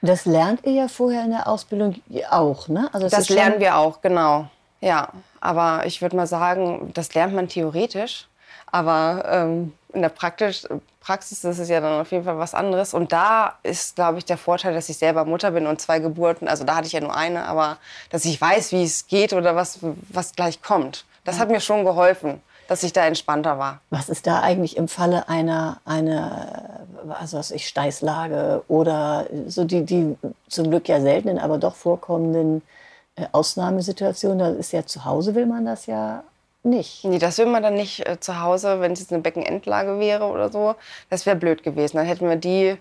Das 0.00 0.26
lernt 0.26 0.64
ihr 0.64 0.72
ja 0.72 0.88
vorher 0.88 1.24
in 1.24 1.30
der 1.32 1.48
Ausbildung 1.48 1.96
auch, 2.30 2.68
ne? 2.68 2.88
Also 2.92 3.08
Das 3.08 3.26
schon- 3.26 3.36
lernen 3.36 3.60
wir 3.60 3.76
auch, 3.76 4.00
genau. 4.00 4.46
Ja, 4.80 5.08
aber 5.40 5.82
ich 5.86 6.00
würde 6.02 6.14
mal 6.16 6.28
sagen, 6.28 6.92
das 6.94 7.12
lernt 7.14 7.34
man 7.34 7.48
theoretisch. 7.48 8.28
Aber 8.70 9.24
ähm, 9.26 9.72
in 9.92 10.02
der 10.02 10.08
Praktisch, 10.08 10.66
Praxis 11.00 11.42
ist 11.44 11.58
es 11.58 11.68
ja 11.68 11.80
dann 11.80 12.00
auf 12.00 12.10
jeden 12.12 12.24
Fall 12.24 12.38
was 12.38 12.54
anderes. 12.54 12.92
Und 12.92 13.12
da 13.12 13.54
ist, 13.62 13.96
glaube 13.96 14.18
ich, 14.18 14.24
der 14.24 14.36
Vorteil, 14.36 14.74
dass 14.74 14.88
ich 14.88 14.98
selber 14.98 15.24
Mutter 15.24 15.52
bin 15.52 15.66
und 15.66 15.80
zwei 15.80 16.00
Geburten. 16.00 16.48
Also 16.48 16.64
da 16.64 16.76
hatte 16.76 16.86
ich 16.86 16.92
ja 16.92 17.00
nur 17.00 17.14
eine, 17.14 17.46
aber 17.46 17.78
dass 18.10 18.24
ich 18.24 18.40
weiß, 18.40 18.72
wie 18.72 18.84
es 18.84 19.06
geht 19.06 19.32
oder 19.32 19.56
was, 19.56 19.78
was 20.10 20.34
gleich 20.34 20.62
kommt. 20.62 21.04
Das 21.24 21.38
hat 21.38 21.48
mir 21.48 21.60
schon 21.60 21.84
geholfen, 21.84 22.42
dass 22.68 22.82
ich 22.82 22.92
da 22.92 23.06
entspannter 23.06 23.58
war. 23.58 23.80
Was 23.90 24.08
ist 24.08 24.26
da 24.26 24.40
eigentlich 24.40 24.76
im 24.76 24.88
Falle 24.88 25.28
einer, 25.28 25.80
einer 25.84 26.86
also 27.18 27.38
was 27.38 27.50
ich, 27.50 27.66
Steißlage 27.68 28.64
oder 28.68 29.26
so 29.46 29.64
die, 29.64 29.84
die 29.84 30.16
zum 30.48 30.70
Glück 30.70 30.88
ja 30.88 31.00
seltenen, 31.00 31.38
aber 31.38 31.58
doch 31.58 31.74
vorkommenden 31.74 32.62
äh, 33.16 33.26
Ausnahmesituation. 33.32 34.38
Da 34.38 34.48
ist 34.50 34.72
ja 34.72 34.84
zu 34.84 35.04
Hause 35.04 35.34
will 35.34 35.46
man 35.46 35.64
das 35.64 35.86
ja 35.86 36.22
nicht. 36.62 37.04
Nee, 37.04 37.18
das 37.18 37.38
will 37.38 37.46
man 37.46 37.62
dann 37.62 37.74
nicht 37.74 38.06
äh, 38.06 38.18
zu 38.20 38.40
Hause, 38.40 38.80
wenn 38.80 38.92
es 38.92 39.00
jetzt 39.00 39.12
eine 39.12 39.22
Beckenendlage 39.22 39.98
wäre 39.98 40.24
oder 40.24 40.50
so. 40.50 40.74
Das 41.10 41.26
wäre 41.26 41.36
blöd 41.36 41.62
gewesen. 41.62 41.96
Dann 41.96 42.06
hätten 42.06 42.28
wir 42.28 42.36
die, 42.36 42.76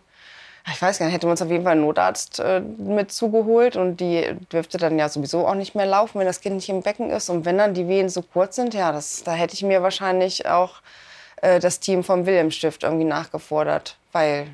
ich 0.71 0.81
weiß 0.81 0.99
gar 0.99 1.05
nicht, 1.05 1.15
hätten 1.15 1.27
wir 1.27 1.31
uns 1.31 1.41
auf 1.41 1.49
jeden 1.49 1.63
Fall 1.63 1.73
einen 1.73 1.81
Notarzt 1.81 2.39
äh, 2.39 2.59
mit 2.59 3.11
zugeholt 3.11 3.75
und 3.75 3.97
die 3.97 4.35
dürfte 4.51 4.77
dann 4.77 4.97
ja 4.97 5.09
sowieso 5.09 5.47
auch 5.47 5.55
nicht 5.55 5.75
mehr 5.75 5.85
laufen, 5.85 6.19
wenn 6.19 6.27
das 6.27 6.41
Kind 6.41 6.55
nicht 6.55 6.69
im 6.69 6.81
Becken 6.81 7.09
ist. 7.09 7.29
Und 7.29 7.45
wenn 7.45 7.57
dann 7.57 7.73
die 7.73 7.87
Wehen 7.87 8.09
so 8.09 8.21
kurz 8.21 8.55
sind, 8.55 8.73
ja, 8.73 8.91
das, 8.91 9.23
da 9.23 9.33
hätte 9.33 9.53
ich 9.53 9.63
mir 9.63 9.81
wahrscheinlich 9.81 10.47
auch 10.47 10.81
äh, 11.41 11.59
das 11.59 11.79
Team 11.79 12.03
vom 12.03 12.25
Wilhelmstift 12.25 12.83
irgendwie 12.83 13.05
nachgefordert, 13.05 13.97
weil 14.11 14.47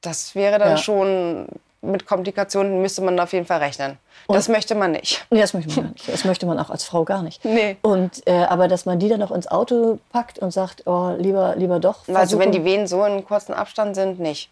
das 0.00 0.34
wäre 0.34 0.58
dann 0.58 0.70
ja. 0.70 0.76
schon 0.76 1.46
mit 1.82 2.06
Komplikationen 2.06 2.82
müsste 2.82 3.02
man 3.02 3.18
auf 3.20 3.32
jeden 3.32 3.46
Fall 3.46 3.58
rechnen. 3.58 3.98
Und 4.26 4.34
das 4.34 4.48
möchte 4.48 4.74
man 4.74 4.92
nicht. 4.92 5.24
Nee, 5.30 5.40
das 5.40 5.54
möchte 5.54 5.80
man 5.80 5.92
nicht. 5.92 6.08
Das 6.08 6.24
möchte 6.24 6.46
man 6.46 6.58
auch 6.58 6.70
als 6.70 6.84
Frau 6.84 7.04
gar 7.04 7.22
nicht. 7.22 7.44
Nee. 7.44 7.76
Und, 7.82 8.26
äh, 8.26 8.44
aber 8.44 8.68
dass 8.68 8.86
man 8.86 8.98
die 8.98 9.08
dann 9.08 9.20
noch 9.20 9.30
ins 9.30 9.46
Auto 9.46 9.98
packt 10.10 10.38
und 10.38 10.50
sagt, 10.50 10.86
oh, 10.86 11.14
lieber, 11.18 11.54
lieber 11.56 11.78
doch. 11.78 12.04
Versuchen. 12.04 12.16
Also 12.16 12.38
wenn 12.38 12.52
die 12.52 12.64
Wehen 12.64 12.86
so 12.86 13.04
in 13.04 13.24
kurzen 13.24 13.54
Abstand 13.54 13.94
sind, 13.94 14.18
nicht. 14.18 14.50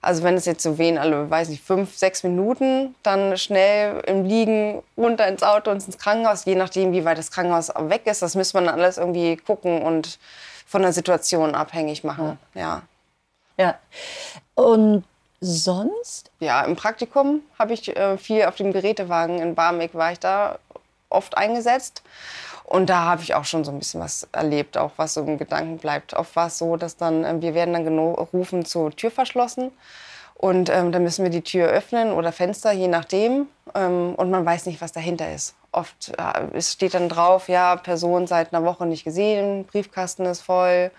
Also 0.00 0.24
wenn 0.24 0.34
es 0.34 0.46
jetzt 0.46 0.64
so 0.64 0.78
Wehen 0.78 0.98
alle, 0.98 1.30
weiß 1.30 1.48
nicht, 1.48 1.62
fünf, 1.62 1.96
sechs 1.96 2.24
Minuten, 2.24 2.96
dann 3.04 3.36
schnell 3.36 4.02
im 4.06 4.24
Liegen 4.24 4.82
runter 4.96 5.28
ins 5.28 5.44
Auto 5.44 5.70
und 5.70 5.86
ins 5.86 5.96
Krankenhaus, 5.96 6.44
je 6.44 6.56
nachdem, 6.56 6.92
wie 6.92 7.04
weit 7.04 7.18
das 7.18 7.30
Krankenhaus 7.30 7.68
weg 7.68 8.06
ist. 8.06 8.20
Das 8.20 8.34
müsste 8.34 8.56
man 8.56 8.66
dann 8.66 8.80
alles 8.80 8.98
irgendwie 8.98 9.36
gucken 9.36 9.82
und 9.82 10.18
von 10.66 10.82
der 10.82 10.92
Situation 10.92 11.54
abhängig 11.54 12.02
machen. 12.02 12.38
Ja. 12.54 12.82
Ja. 13.56 13.64
ja. 13.64 13.74
Und 14.54 15.04
sonst? 15.42 16.30
Ja, 16.40 16.62
im 16.62 16.76
Praktikum 16.76 17.42
habe 17.58 17.74
ich 17.74 17.94
äh, 17.94 18.16
viel 18.16 18.44
auf 18.44 18.54
dem 18.54 18.72
Gerätewagen 18.72 19.40
in 19.40 19.54
Barmbek 19.54 19.94
war 19.94 20.12
ich 20.12 20.20
da 20.20 20.58
oft 21.10 21.36
eingesetzt. 21.36 22.02
Und 22.64 22.88
da 22.88 23.04
habe 23.04 23.22
ich 23.22 23.34
auch 23.34 23.44
schon 23.44 23.64
so 23.64 23.70
ein 23.70 23.78
bisschen 23.78 24.00
was 24.00 24.26
erlebt, 24.32 24.78
auch 24.78 24.92
was 24.96 25.14
so 25.14 25.20
im 25.20 25.36
Gedanken 25.36 25.78
bleibt. 25.78 26.14
Oft 26.14 26.34
war 26.36 26.46
es 26.46 26.58
so, 26.58 26.76
dass 26.76 26.96
dann, 26.96 27.24
äh, 27.24 27.42
wir 27.42 27.54
werden 27.54 27.74
dann 27.74 27.84
gerufen 27.84 28.64
zur 28.64 28.92
Tür 28.92 29.10
verschlossen. 29.10 29.72
Und 30.34 30.70
ähm, 30.70 30.90
dann 30.90 31.02
müssen 31.02 31.22
wir 31.22 31.30
die 31.30 31.42
Tür 31.42 31.68
öffnen 31.68 32.12
oder 32.12 32.32
Fenster, 32.32 32.72
je 32.72 32.88
nachdem. 32.88 33.46
Ähm, 33.74 34.14
und 34.16 34.30
man 34.30 34.44
weiß 34.44 34.66
nicht, 34.66 34.80
was 34.80 34.92
dahinter 34.92 35.32
ist. 35.32 35.54
Oft 35.72 36.12
äh, 36.18 36.56
es 36.56 36.72
steht 36.72 36.94
dann 36.94 37.08
drauf, 37.08 37.48
ja, 37.48 37.76
Person 37.76 38.26
seit 38.26 38.52
einer 38.52 38.64
Woche 38.64 38.86
nicht 38.86 39.04
gesehen, 39.04 39.64
Briefkasten 39.64 40.26
ist 40.26 40.40
voll. 40.40 40.90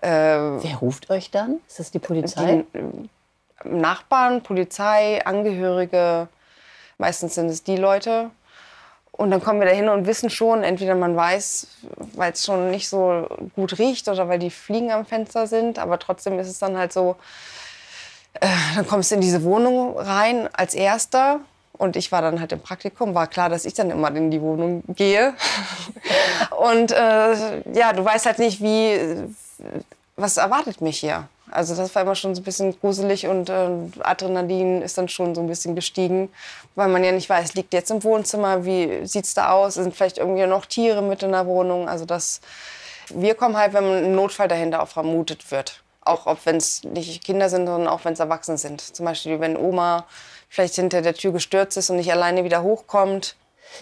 Äh, 0.00 0.08
Wer 0.08 0.76
ruft 0.80 1.10
euch 1.10 1.30
dann? 1.30 1.60
Ist 1.66 1.78
das 1.78 1.90
die 1.90 1.98
Polizei? 1.98 2.64
Die, 2.74 3.08
Nachbarn, 3.62 4.42
Polizei, 4.42 5.24
Angehörige. 5.24 6.28
Meistens 6.98 7.34
sind 7.34 7.48
es 7.48 7.62
die 7.62 7.76
Leute. 7.76 8.30
Und 9.16 9.30
dann 9.30 9.40
kommen 9.40 9.60
wir 9.60 9.68
da 9.68 9.74
hin 9.74 9.88
und 9.88 10.06
wissen 10.06 10.28
schon, 10.28 10.64
entweder 10.64 10.96
man 10.96 11.14
weiß, 11.14 11.68
weil 12.14 12.32
es 12.32 12.44
schon 12.44 12.72
nicht 12.72 12.88
so 12.88 13.28
gut 13.54 13.78
riecht 13.78 14.08
oder 14.08 14.28
weil 14.28 14.40
die 14.40 14.50
Fliegen 14.50 14.90
am 14.90 15.06
Fenster 15.06 15.46
sind, 15.46 15.78
aber 15.78 16.00
trotzdem 16.00 16.36
ist 16.40 16.48
es 16.48 16.58
dann 16.58 16.76
halt 16.76 16.92
so, 16.92 17.14
äh, 18.40 18.48
dann 18.74 18.88
kommst 18.88 19.12
du 19.12 19.14
in 19.14 19.20
diese 19.20 19.44
Wohnung 19.44 19.96
rein 19.96 20.48
als 20.52 20.74
Erster 20.74 21.38
und 21.78 21.94
ich 21.94 22.10
war 22.10 22.22
dann 22.22 22.40
halt 22.40 22.50
im 22.50 22.60
Praktikum, 22.60 23.14
war 23.14 23.28
klar, 23.28 23.48
dass 23.48 23.64
ich 23.64 23.74
dann 23.74 23.90
immer 23.90 24.14
in 24.14 24.32
die 24.32 24.40
Wohnung 24.40 24.82
gehe. 24.88 25.34
und 26.58 26.90
äh, 26.90 27.62
ja, 27.72 27.92
du 27.92 28.04
weißt 28.04 28.26
halt 28.26 28.40
nicht, 28.40 28.60
wie, 28.60 28.98
was 30.16 30.38
erwartet 30.38 30.80
mich 30.80 30.98
hier. 30.98 31.28
Also 31.54 31.76
das 31.76 31.94
war 31.94 32.02
immer 32.02 32.14
schon 32.14 32.34
so 32.34 32.40
ein 32.40 32.44
bisschen 32.44 32.78
gruselig 32.80 33.26
und 33.26 33.48
äh, 33.48 33.68
Adrenalin 34.00 34.82
ist 34.82 34.98
dann 34.98 35.08
schon 35.08 35.34
so 35.34 35.40
ein 35.40 35.46
bisschen 35.46 35.74
gestiegen, 35.74 36.28
weil 36.74 36.88
man 36.88 37.04
ja 37.04 37.12
nicht 37.12 37.30
weiß, 37.30 37.54
liegt 37.54 37.72
jetzt 37.72 37.90
im 37.90 38.02
Wohnzimmer, 38.02 38.64
wie 38.64 39.06
sieht 39.06 39.24
es 39.24 39.34
da 39.34 39.50
aus, 39.52 39.74
sind 39.74 39.94
vielleicht 39.94 40.18
irgendwie 40.18 40.46
noch 40.46 40.66
Tiere 40.66 41.02
mit 41.02 41.22
in 41.22 41.32
der 41.32 41.46
Wohnung. 41.46 41.88
Also 41.88 42.04
das, 42.04 42.40
wir 43.10 43.34
kommen 43.34 43.56
halt, 43.56 43.72
wenn 43.72 43.84
ein 43.84 44.14
Notfall 44.14 44.48
dahinter 44.48 44.82
auch 44.82 44.88
vermutet 44.88 45.50
wird. 45.50 45.82
Auch 46.00 46.36
wenn 46.44 46.56
es 46.56 46.84
nicht 46.84 47.24
Kinder 47.24 47.48
sind, 47.48 47.66
sondern 47.66 47.88
auch 47.88 48.04
wenn 48.04 48.12
es 48.12 48.20
Erwachsene 48.20 48.58
sind. 48.58 48.80
Zum 48.80 49.06
Beispiel, 49.06 49.40
wenn 49.40 49.56
Oma 49.56 50.06
vielleicht 50.48 50.74
hinter 50.74 51.02
der 51.02 51.14
Tür 51.14 51.32
gestürzt 51.32 51.76
ist 51.78 51.88
und 51.88 51.96
nicht 51.96 52.12
alleine 52.12 52.44
wieder 52.44 52.62
hochkommt 52.62 53.36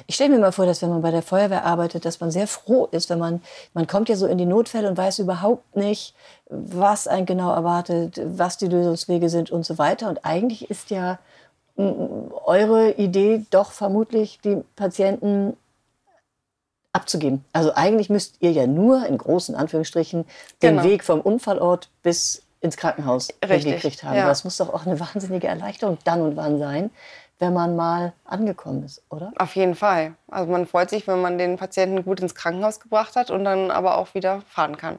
ich 0.06 0.14
stelle 0.14 0.30
mir 0.30 0.38
mal 0.38 0.52
vor, 0.52 0.66
dass 0.66 0.82
wenn 0.82 0.90
man 0.90 1.02
bei 1.02 1.10
der 1.10 1.22
Feuerwehr 1.22 1.64
arbeitet, 1.64 2.04
dass 2.04 2.20
man 2.20 2.30
sehr 2.30 2.46
froh 2.46 2.88
ist, 2.90 3.10
wenn 3.10 3.18
man, 3.18 3.42
man 3.74 3.86
kommt 3.86 4.08
ja 4.08 4.16
so 4.16 4.26
in 4.26 4.38
die 4.38 4.46
Notfälle 4.46 4.88
und 4.88 4.96
weiß 4.96 5.18
überhaupt 5.18 5.76
nicht, 5.76 6.14
was 6.48 7.08
einen 7.08 7.26
genau 7.26 7.52
erwartet, 7.52 8.20
was 8.24 8.58
die 8.58 8.68
Lösungswege 8.68 9.28
sind 9.28 9.50
und 9.50 9.64
so 9.64 9.78
weiter. 9.78 10.08
Und 10.08 10.24
eigentlich 10.24 10.70
ist 10.70 10.90
ja 10.90 11.18
eure 11.76 12.92
Idee 12.92 13.46
doch 13.50 13.72
vermutlich, 13.72 14.38
die 14.44 14.62
Patienten 14.76 15.56
abzugeben. 16.92 17.44
Also 17.52 17.72
eigentlich 17.74 18.10
müsst 18.10 18.36
ihr 18.40 18.52
ja 18.52 18.66
nur 18.66 19.06
in 19.06 19.16
großen 19.16 19.54
Anführungsstrichen 19.54 20.24
den 20.60 20.76
genau. 20.76 20.84
Weg 20.84 21.04
vom 21.04 21.20
Unfallort 21.20 21.88
bis 22.02 22.42
ins 22.60 22.76
Krankenhaus 22.76 23.28
gekriegt 23.40 24.04
haben. 24.04 24.16
Ja. 24.16 24.26
Das 24.26 24.44
muss 24.44 24.58
doch 24.58 24.72
auch 24.72 24.86
eine 24.86 25.00
wahnsinnige 25.00 25.48
Erleichterung 25.48 25.98
dann 26.04 26.22
und 26.22 26.36
wann 26.36 26.58
sein, 26.58 26.90
wenn 27.38 27.52
man 27.52 27.76
mal 27.76 28.12
angekommen 28.24 28.84
ist, 28.84 29.02
oder? 29.10 29.32
Auf 29.36 29.56
jeden 29.56 29.74
Fall. 29.74 30.14
Also 30.28 30.50
man 30.50 30.66
freut 30.66 30.90
sich, 30.90 31.06
wenn 31.06 31.20
man 31.20 31.38
den 31.38 31.56
Patienten 31.56 32.04
gut 32.04 32.20
ins 32.20 32.34
Krankenhaus 32.34 32.80
gebracht 32.80 33.16
hat 33.16 33.30
und 33.30 33.44
dann 33.44 33.70
aber 33.70 33.98
auch 33.98 34.14
wieder 34.14 34.42
fahren 34.42 34.76
kann. 34.76 34.98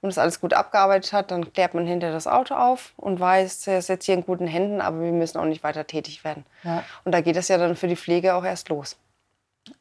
Wenn 0.00 0.10
das 0.10 0.18
alles 0.18 0.40
gut 0.40 0.54
abgearbeitet 0.54 1.12
hat, 1.12 1.30
dann 1.30 1.52
klärt 1.52 1.74
man 1.74 1.86
hinter 1.86 2.12
das 2.12 2.26
Auto 2.26 2.54
auf 2.54 2.92
und 2.96 3.18
weiß, 3.18 3.66
er 3.66 3.78
ist 3.78 3.88
jetzt 3.88 4.04
hier 4.04 4.14
in 4.14 4.24
guten 4.24 4.46
Händen, 4.46 4.80
aber 4.80 5.00
wir 5.00 5.12
müssen 5.12 5.38
auch 5.38 5.44
nicht 5.44 5.64
weiter 5.64 5.86
tätig 5.86 6.22
werden. 6.24 6.44
Ja. 6.62 6.84
Und 7.04 7.12
da 7.12 7.20
geht 7.20 7.36
es 7.36 7.48
ja 7.48 7.58
dann 7.58 7.74
für 7.74 7.88
die 7.88 7.96
Pflege 7.96 8.34
auch 8.34 8.44
erst 8.44 8.68
los. 8.68 8.96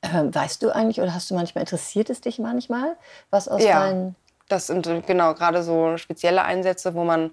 Ähm, 0.02 0.34
weißt 0.34 0.64
du 0.64 0.72
eigentlich 0.72 1.00
oder 1.02 1.14
hast 1.14 1.30
du 1.30 1.36
manchmal 1.36 1.62
interessiert 1.62 2.10
es 2.10 2.20
dich 2.20 2.40
manchmal, 2.40 2.98
was 3.30 3.48
aus 3.48 3.64
ja, 3.64 3.80
deinen 3.80 4.16
das 4.50 4.68
sind 4.68 5.06
genau 5.06 5.34
gerade 5.34 5.64
so 5.64 5.98
spezielle 5.98 6.44
Einsätze, 6.44 6.94
wo 6.94 7.04
man 7.04 7.32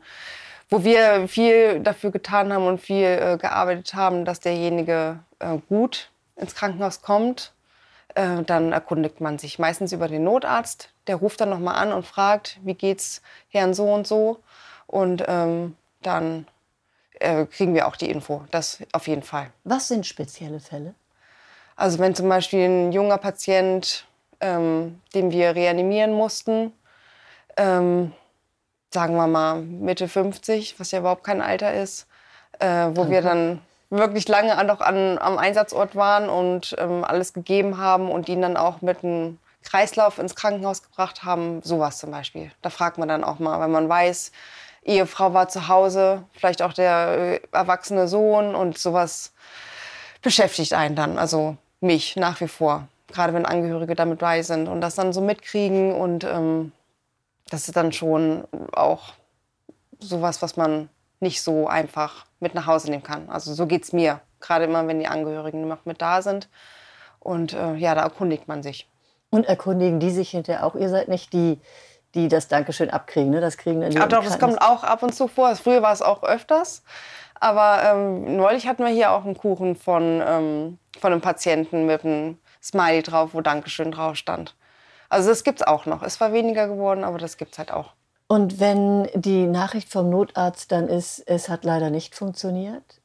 wo 0.71 0.85
wir 0.85 1.29
viel 1.29 1.81
dafür 1.81 2.11
getan 2.11 2.53
haben 2.53 2.67
und 2.67 2.81
viel 2.81 3.05
äh, 3.05 3.39
gearbeitet 3.39 3.95
haben, 3.95 4.25
dass 4.25 4.41
derjenige 4.41 5.21
äh, 5.39 5.59
gut 5.69 6.11
ins 6.37 6.55
Krankenhaus 6.55 7.03
kommt. 7.03 7.53
Äh, 8.15 8.43
dann 8.45 8.73
erkundigt 8.73 9.21
man 9.21 9.39
sich 9.39 9.59
meistens 9.59 9.93
über 9.93 10.09
den 10.09 10.25
Notarzt. 10.25 10.91
Der 11.07 11.17
ruft 11.17 11.41
dann 11.41 11.51
nochmal 11.51 11.77
an 11.77 11.93
und 11.93 12.07
fragt, 12.07 12.59
wie 12.63 12.75
geht's 12.75 13.23
Herrn 13.49 13.75
so 13.75 13.93
und 13.93 14.07
so. 14.07 14.41
Und 14.87 15.25
ähm, 15.27 15.77
dann 16.03 16.47
äh, 17.21 17.47
kriegen 17.47 17.75
wir 17.75 17.87
auch 17.89 17.97
die 17.97 18.11
Info. 18.11 18.45
Das 18.51 18.79
auf 18.93 19.09
jeden 19.09 19.23
Fall. 19.23 19.51
Was 19.65 19.89
sind 19.89 20.07
spezielle 20.07 20.61
Fälle? 20.61 20.95
Also 21.77 21.99
wenn 21.99 22.15
zum 22.15 22.29
Beispiel 22.29 22.67
ein 22.69 22.93
junger 22.93 23.19
Patient, 23.19 24.07
ähm, 24.41 25.01
den 25.15 25.31
wir 25.31 25.55
reanimieren 25.55 26.13
mussten, 26.13 26.73
ähm, 27.57 28.13
sagen 28.95 29.17
wir 29.17 29.27
mal 29.27 29.57
Mitte 29.61 30.09
50, 30.09 30.81
was 30.81 30.91
ja 30.93 31.01
überhaupt 31.01 31.25
kein 31.25 31.43
Alter 31.43 31.75
ist, 31.75 32.07
äh, 32.61 32.67
wo 32.67 33.03
Danke. 33.03 33.11
wir 33.11 33.23
dann 33.23 33.61
wirklich 33.91 34.27
lange 34.29 34.63
noch 34.65 34.81
an, 34.81 35.19
am 35.19 35.37
Einsatzort 35.37 35.95
waren 35.95 36.31
und 36.31 36.75
ähm, 36.79 37.05
alles 37.05 37.35
gegeben 37.35 37.77
haben 37.77 38.11
und 38.11 38.29
ihn 38.29 38.41
dann 38.41 38.57
auch 38.57 38.81
mit 38.81 39.05
einem 39.05 39.39
Kreislauf 39.63 40.19
ins 40.19 40.35
Krankenhaus 40.35 40.83
gebracht 40.83 41.25
haben. 41.25 41.61
Sowas 41.63 41.99
zum 41.99 42.11
Beispiel. 42.11 42.51
Da 42.63 42.71
fragt 42.71 42.97
man 42.99 43.09
dann 43.09 43.25
auch 43.25 43.39
mal, 43.39 43.61
wenn 43.61 43.71
man 43.71 43.89
weiß, 43.89 44.33
Ehefrau 44.85 45.33
war 45.35 45.49
zu 45.49 45.69
Hause, 45.69 46.25
vielleicht 46.33 46.63
auch 46.63 46.73
der 46.73 47.17
äh, 47.19 47.41
erwachsene 47.53 48.09
Sohn 48.09 48.55
und 48.55 48.79
sowas 48.79 49.33
beschäftigt 50.23 50.73
einen 50.73 50.97
dann. 50.97 51.19
Also 51.19 51.57
mich 51.81 52.17
nach 52.17 52.41
wie 52.41 52.49
vor. 52.49 52.89
Gerade 53.09 53.33
wenn 53.35 53.47
Angehörige 53.47 53.95
damit 53.95 54.21
bei 54.21 54.43
sind 54.43 54.69
und 54.69 54.81
das 54.81 54.95
dann 54.95 55.13
so 55.13 55.21
mitkriegen 55.21 55.93
und 55.93 56.25
ähm, 56.25 56.73
das 57.51 57.69
ist 57.69 57.77
dann 57.77 57.93
schon 57.93 58.45
auch 58.73 59.15
sowas, 59.99 60.43
was 60.43 60.57
man 60.57 60.89
nicht 61.21 61.43
so 61.43 61.67
einfach 61.69 62.27
mit 62.41 62.55
nach 62.55 62.67
Hause 62.67 62.91
nehmen 62.91 63.03
kann. 63.03 63.29
Also 63.29 63.55
so 63.55 63.67
geht 63.67 63.85
es 63.85 63.93
mir, 63.93 64.21
gerade 64.41 64.65
immer, 64.65 64.87
wenn 64.87 64.99
die 64.99 65.07
Angehörigen 65.07 65.67
noch 65.67 65.85
mit 65.85 66.03
da 66.03 66.23
sind. 66.23 66.49
Und 67.19 67.55
äh, 67.55 67.75
ja, 67.75 67.95
da 67.95 68.03
erkundigt 68.03 68.49
man 68.49 68.63
sich. 68.63 68.89
Und 69.31 69.47
erkundigen 69.47 69.99
die 69.99 70.11
sich 70.11 70.31
hinterher 70.31 70.65
auch? 70.65 70.75
Ihr 70.75 70.91
seid 70.91 71.09
nicht 71.09 71.33
die, 71.33 71.61
die 72.15 72.29
das 72.29 72.49
Dankeschön 72.49 72.91
abkriegen, 72.91 73.31
ne? 73.31 73.41
Das 73.41 73.57
kriegen 73.57 73.81
dann 73.81 73.91
die 73.91 73.97
ja, 73.97 74.07
doch, 74.07 74.23
das 74.23 74.39
kommt 74.39 74.61
auch 74.61 74.85
ab 74.85 75.03
und 75.03 75.15
zu 75.15 75.27
vor. 75.27 75.57
Früher 75.57 75.83
war 75.83 75.93
es 75.93 76.03
auch 76.03 76.23
öfters. 76.23 76.83
Aber 77.41 77.83
ähm, 77.83 78.37
neulich 78.37 78.69
hatten 78.69 78.85
wir 78.85 78.93
hier 78.93 79.11
auch 79.11 79.25
einen 79.25 79.37
Kuchen 79.37 79.75
von, 79.75 80.23
ähm, 80.25 80.79
von 80.99 81.13
einem 81.13 81.21
Patienten 81.21 81.87
mit 81.87 82.05
einem 82.05 82.39
Smiley 82.63 83.03
drauf, 83.03 83.31
wo 83.33 83.41
Dankeschön 83.41 83.91
drauf 83.91 84.17
stand. 84.17 84.55
Also 85.09 85.29
das 85.29 85.45
gibt 85.45 85.61
es 85.61 85.67
auch 85.67 85.87
noch. 85.87 86.03
Es 86.03 86.21
war 86.21 86.33
weniger 86.33 86.69
geworden, 86.69 87.05
aber 87.05 87.19
das 87.19 87.37
gibt 87.37 87.53
es 87.53 87.59
halt 87.59 87.73
auch. 87.73 87.93
Und 88.27 88.59
wenn 88.59 89.09
die 89.15 89.47
Nachricht 89.47 89.91
vom 89.91 90.11
Notarzt 90.11 90.73
dann 90.73 90.89
ist, 90.89 91.21
es 91.27 91.49
hat 91.49 91.65
leider 91.65 91.91
nicht 91.91 92.15
funktioniert? 92.15 93.01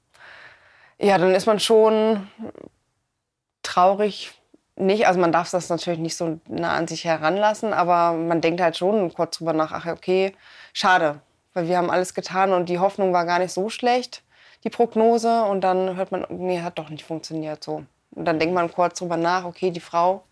Ja, 0.98 1.18
dann 1.18 1.34
ist 1.36 1.46
man 1.46 1.60
schon 1.60 2.28
traurig. 3.64 4.34
Nicht, 4.76 5.08
also 5.08 5.20
man 5.20 5.34
darf 5.34 5.52
das 5.52 5.68
natürlich 5.70 6.00
nicht 6.00 6.16
so 6.16 6.40
nah 6.48 6.74
an 6.74 6.88
sich 6.88 7.04
heranlassen, 7.04 7.74
aber 7.74 8.14
man 8.14 8.40
denkt 8.40 8.62
halt 8.62 8.78
schon 8.78 9.14
kurz 9.14 9.38
drüber 9.38 9.52
nach, 9.52 9.74
ach 9.74 9.86
okay, 9.88 10.34
schade, 10.72 11.20
weil 11.54 11.68
wir 11.68 11.78
haben 11.78 11.90
alles 11.90 12.14
getan 12.14 12.54
und 12.54 12.70
die 12.70 12.80
Hoffnung 12.80 13.12
war 13.12 13.26
gar 13.26 13.40
nicht 13.40 13.52
so 13.52 13.70
schlecht, 13.70 14.24
die 14.64 14.70
Prognose 14.70 15.44
und 15.44 15.62
dann 15.62 15.98
hört 15.98 16.14
man, 16.14 16.26
nee, 16.30 16.62
hat 16.62 16.80
doch 16.80 16.90
nicht 16.90 17.04
funktioniert 17.06 17.62
so. 17.62 17.84
Und 18.12 18.26
dann 18.26 18.40
denkt 18.40 18.56
man 18.56 18.72
kurz 18.72 19.00
drüber 19.00 19.18
nach, 19.18 19.44
okay, 19.44 19.72
die 19.72 19.82
Frau 19.82 20.24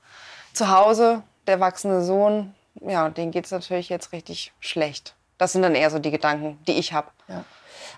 zu 0.53 0.69
Hause, 0.69 1.23
der 1.47 1.55
erwachsene 1.55 2.03
Sohn, 2.03 2.53
ja, 2.81 3.09
denen 3.09 3.31
geht 3.31 3.45
es 3.45 3.51
natürlich 3.51 3.89
jetzt 3.89 4.11
richtig 4.11 4.53
schlecht. 4.59 5.15
Das 5.37 5.53
sind 5.53 5.61
dann 5.61 5.75
eher 5.75 5.89
so 5.89 5.99
die 5.99 6.11
Gedanken, 6.11 6.59
die 6.67 6.73
ich 6.73 6.93
habe. 6.93 7.07
Ja. 7.27 7.43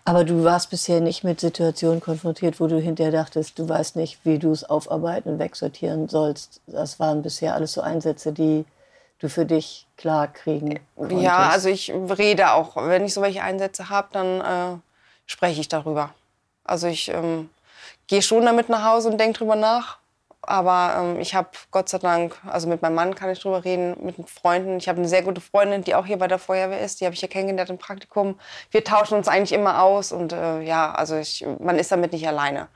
Aber 0.05 0.23
du 0.23 0.43
warst 0.43 0.69
bisher 0.69 1.01
nicht 1.01 1.23
mit 1.23 1.39
Situationen 1.39 1.99
konfrontiert, 1.99 2.59
wo 2.59 2.67
du 2.67 2.79
hinterher 2.79 3.11
dachtest, 3.11 3.59
du 3.59 3.67
weißt 3.67 3.95
nicht, 3.95 4.19
wie 4.23 4.39
du 4.39 4.51
es 4.51 4.63
aufarbeiten 4.63 5.33
und 5.33 5.39
wegsortieren 5.39 6.07
sollst. 6.07 6.61
Das 6.67 6.99
waren 6.99 7.21
bisher 7.21 7.53
alles 7.53 7.73
so 7.73 7.81
Einsätze, 7.81 8.31
die 8.31 8.65
du 9.19 9.29
für 9.29 9.45
dich 9.45 9.87
klar 9.97 10.27
kriegen 10.27 10.79
konntest. 10.95 11.21
Ja, 11.21 11.49
also 11.49 11.69
ich 11.69 11.91
rede 11.91 12.53
auch. 12.53 12.75
Wenn 12.75 13.05
ich 13.05 13.13
so 13.13 13.21
welche 13.21 13.43
Einsätze 13.43 13.89
habe, 13.89 14.07
dann 14.11 14.41
äh, 14.41 14.79
spreche 15.25 15.61
ich 15.61 15.67
darüber. 15.67 16.13
Also 16.63 16.87
ich 16.87 17.09
ähm, 17.09 17.49
gehe 18.07 18.21
schon 18.21 18.45
damit 18.45 18.69
nach 18.69 18.85
Hause 18.85 19.09
und 19.09 19.17
denke 19.17 19.39
drüber 19.39 19.55
nach. 19.55 19.97
Aber 20.41 20.95
ähm, 20.97 21.19
ich 21.19 21.35
habe 21.35 21.49
Gott 21.71 21.89
sei 21.89 21.97
Dank, 21.97 22.39
also 22.45 22.67
mit 22.67 22.81
meinem 22.81 22.95
Mann 22.95 23.15
kann 23.15 23.29
ich 23.29 23.39
drüber 23.39 23.63
reden, 23.65 23.95
mit 24.01 24.15
Freunden. 24.29 24.77
Ich 24.77 24.87
habe 24.87 24.99
eine 24.99 25.07
sehr 25.07 25.21
gute 25.21 25.41
Freundin, 25.41 25.83
die 25.83 25.95
auch 25.95 26.05
hier 26.05 26.17
bei 26.17 26.27
der 26.27 26.39
Feuerwehr 26.39 26.79
ist. 26.79 27.01
Die 27.01 27.05
habe 27.05 27.13
ich 27.13 27.19
hier 27.19 27.29
kennengelernt 27.29 27.69
im 27.69 27.77
Praktikum. 27.77 28.39
Wir 28.71 28.83
tauschen 28.83 29.17
uns 29.17 29.27
eigentlich 29.27 29.51
immer 29.51 29.83
aus 29.83 30.11
und 30.11 30.31
äh, 30.31 30.61
ja, 30.61 30.91
also 30.93 31.17
ich, 31.17 31.45
man 31.59 31.77
ist 31.77 31.91
damit 31.91 32.13
nicht 32.13 32.27
alleine. 32.27 32.67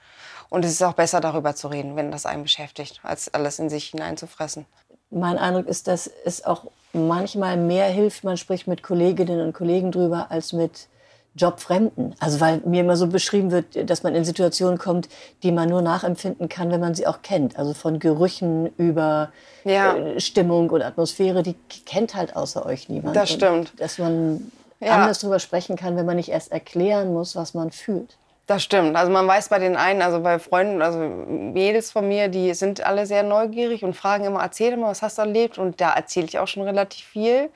Und 0.50 0.66
es 0.66 0.72
ist 0.72 0.84
auch 0.84 0.94
besser, 0.94 1.20
darüber 1.20 1.56
zu 1.56 1.68
reden, 1.70 1.96
wenn 1.96 2.12
das 2.12 2.26
einen 2.26 2.44
beschäftigt, 2.44 3.00
als 3.02 3.34
alles 3.34 3.58
in 3.60 3.70
sich 3.70 3.88
hineinzufressen. 3.88 4.66
Mein 5.10 5.38
Eindruck 5.38 5.68
ist, 5.68 5.88
dass 5.88 6.08
es 6.26 6.46
auch 6.46 6.66
manchmal 6.92 7.58
mehr 7.58 7.88
hilft, 7.88 8.24
man 8.24 8.38
spricht 8.38 8.68
mit 8.68 8.84
Kolleginnen 8.84 9.42
und 9.42 9.54
Kollegen 9.54 9.92
drüber, 9.92 10.28
als 10.30 10.54
mit 10.54 10.90
Jobfremden. 11.36 12.16
Also 12.20 12.40
weil 12.40 12.62
mir 12.66 12.82
immer 12.82 12.96
so 12.96 13.08
beschrieben 13.08 13.52
wird, 13.52 13.90
dass 13.90 14.04
man 14.04 14.14
in 14.16 14.24
Situationen 14.24 14.78
kommt, 14.78 15.10
die 15.42 15.52
man 15.52 15.70
nur 15.70 15.82
nachempfinden 15.82 16.48
kann, 16.48 16.72
wenn 16.72 16.80
man 16.80 16.94
sie 16.94 17.08
auch 17.08 17.22
kennt. 17.22 17.58
Also 17.58 17.74
von 17.74 18.00
Gerüchen 18.00 18.72
über 18.78 19.32
ja. 19.64 19.96
Äh, 19.96 20.20
Stimmung 20.20 20.70
und 20.70 20.84
Atmosphäre, 20.84 21.42
die 21.42 21.56
kennt 21.86 22.16
halt 22.16 22.36
außer 22.36 22.66
euch 22.66 22.90
niemand. 22.90 23.16
Das 23.16 23.32
stimmt. 23.32 23.72
Und 23.72 23.82
dass 23.82 23.98
man 23.98 24.52
ja. 24.80 24.92
anders 24.92 25.20
drüber 25.20 25.40
sprechen 25.40 25.76
kann, 25.76 25.96
wenn 25.96 26.06
man 26.06 26.18
nicht 26.18 26.30
erst 26.30 26.52
erklären 26.52 27.14
muss, 27.14 27.36
was 27.36 27.54
man 27.54 27.72
fühlt. 27.72 28.18
Das 28.46 28.62
stimmt. 28.62 28.98
Also 28.98 29.10
man 29.12 29.26
weiß 29.26 29.50
bei 29.50 29.58
den 29.58 29.78
einen, 29.78 30.02
also 30.02 30.20
bei 30.20 30.38
Freunden, 30.38 30.82
also 30.82 31.00
Mädels 31.00 31.92
von 31.92 32.08
mir, 32.08 32.28
die 32.28 32.54
sind 32.54 32.86
alle 32.86 33.06
sehr 33.06 33.24
neugierig 33.24 33.84
und 33.84 33.96
fragen 33.96 34.26
immer, 34.26 34.42
erzähl 34.42 34.76
mal, 34.76 34.90
was 34.90 35.02
hast 35.02 35.18
du 35.18 35.22
erlebt? 35.22 35.58
Und 35.58 35.80
da 35.80 35.94
erzähle 35.94 36.26
ich 36.26 36.40
auch 36.40 36.48
schon 36.48 36.64
relativ 36.64 37.06
viel 37.06 37.50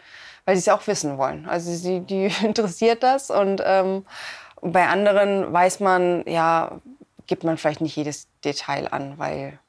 weil 0.48 0.56
sie 0.56 0.62
es 0.62 0.70
auch 0.70 0.88
wissen 0.88 1.18
wollen. 1.18 1.46
Also 1.46 1.74
sie, 1.74 2.00
die 2.00 2.32
interessiert 2.44 3.04
das 3.04 3.30
und 3.30 3.62
ähm, 3.64 4.06
bei 4.62 4.88
anderen 4.88 5.52
weiß 5.52 5.82
man, 5.82 6.24
ja, 6.26 6.80
gibt 7.28 7.44
man 7.44 7.58
vielleicht 7.58 7.82
nicht 7.82 7.96
jedes 7.98 8.28
Detail 8.46 8.88
an, 8.88 9.20
weil 9.20 9.60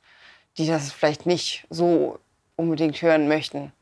die 0.56 0.68
das 0.68 0.92
vielleicht 0.92 1.26
nicht 1.26 1.66
so 1.68 2.20
unbedingt 2.54 3.02
hören 3.02 3.26
möchten. 3.26 3.72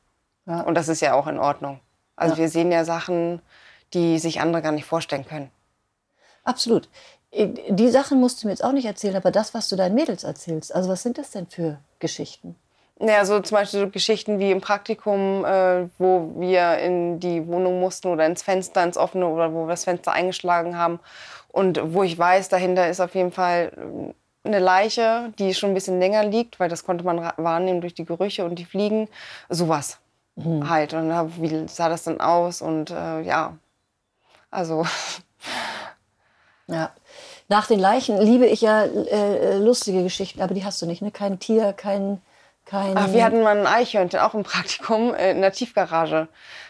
Ja. 0.47 0.62
Und 0.62 0.75
das 0.75 0.88
ist 0.88 1.03
ja 1.03 1.12
auch 1.12 1.26
in 1.26 1.38
Ordnung. 1.38 1.81
Also 2.17 2.35
ja. 2.35 2.41
wir 2.41 2.49
sehen 2.49 2.73
ja 2.73 2.85
Sachen, 2.85 3.43
die 3.93 4.19
sich 4.19 4.41
andere 4.41 4.62
gar 4.62 4.73
nicht 4.73 4.87
vorstellen 4.87 5.26
können. 5.26 5.50
Absolut. 6.45 6.88
Die 7.33 7.91
Sachen 7.91 8.21
musst 8.21 8.43
du 8.43 8.47
mir 8.47 8.53
jetzt 8.53 8.65
auch 8.65 8.73
nicht 8.73 8.87
erzählen, 8.87 9.17
aber 9.17 9.31
das, 9.31 9.53
was 9.53 9.69
du 9.69 9.76
deinen 9.76 9.95
Mädels 9.95 10.25
erzählst, 10.25 10.75
also 10.75 10.88
was 10.88 11.03
sind 11.03 11.19
das 11.19 11.31
denn 11.31 11.47
für 11.47 11.79
Geschichten? 11.99 12.57
Ja, 12.99 13.26
so 13.26 13.41
zum 13.41 13.57
Beispiel 13.57 13.81
so 13.81 13.88
Geschichten 13.91 14.38
wie 14.38 14.50
im 14.50 14.62
Praktikum, 14.62 15.45
äh, 15.45 15.87
wo 15.99 16.33
wir 16.38 16.79
in 16.79 17.21
die 17.21 17.47
Wohnung 17.47 17.79
mussten 17.79 18.09
oder 18.09 18.25
ins 18.25 18.43
Fenster, 18.43 18.83
ins 18.83 18.97
offene 18.97 19.26
oder 19.26 19.53
wo 19.53 19.65
wir 19.65 19.71
das 19.71 19.85
Fenster 19.85 20.12
eingeschlagen 20.12 20.79
haben. 20.79 20.99
Und 21.49 21.81
wo 21.93 22.03
ich 22.03 22.19
weiß, 22.19 22.49
dahinter 22.49 22.88
ist 22.88 23.00
auf 23.00 23.15
jeden 23.15 23.33
Fall 23.33 23.73
äh, 23.76 24.49
eine 24.49 24.61
Leiche, 24.61 25.33
die 25.38 25.53
schon 25.53 25.71
ein 25.71 25.75
bisschen 25.75 25.99
länger 25.99 26.25
liegt, 26.25 26.59
weil 26.59 26.71
das 26.71 26.85
konnte 26.85 27.05
man 27.05 27.19
wahrnehmen 27.37 27.83
durch 27.83 27.95
die 27.95 28.07
Gerüche 28.07 28.47
und 28.47 28.59
die 28.59 28.65
Fliegen. 28.65 29.09
Sowas 29.50 29.99
mhm. 30.37 30.69
halt. 30.69 30.95
Und 30.95 31.42
wie 31.42 31.68
sah 31.68 31.90
das 31.90 32.05
dann 32.05 32.20
aus? 32.20 32.62
Und 32.62 32.90
äh, 32.90 33.20
ja, 33.23 33.57
also. 34.51 34.87
Ja. 36.68 36.90
Nach 37.49 37.68
den 37.68 37.79
Leichen 37.79 38.20
liebe 38.20 38.44
ich 38.44 38.61
ja 38.61 38.83
äh, 38.83 39.57
lustige 39.59 40.03
Geschichten, 40.03 40.42
aber 40.42 40.53
die 40.53 40.64
hast 40.64 40.83
du 40.83 40.87
nicht, 40.87 41.01
ne? 41.01 41.12
Kein 41.12 41.38
Tier, 41.38 41.73
kein 41.73 42.20
kein 42.66 42.96
Ach, 42.96 43.12
wir 43.12 43.24
hatten 43.24 43.42
mal 43.42 43.57
ein 43.57 43.66
Eichhörnchen, 43.66 44.20
auch 44.20 44.35
im 44.35 44.42
Praktikum, 44.42 45.14
äh, 45.14 45.31
in 45.31 45.40
der 45.40 45.52
Tiefgarage, 45.52 46.29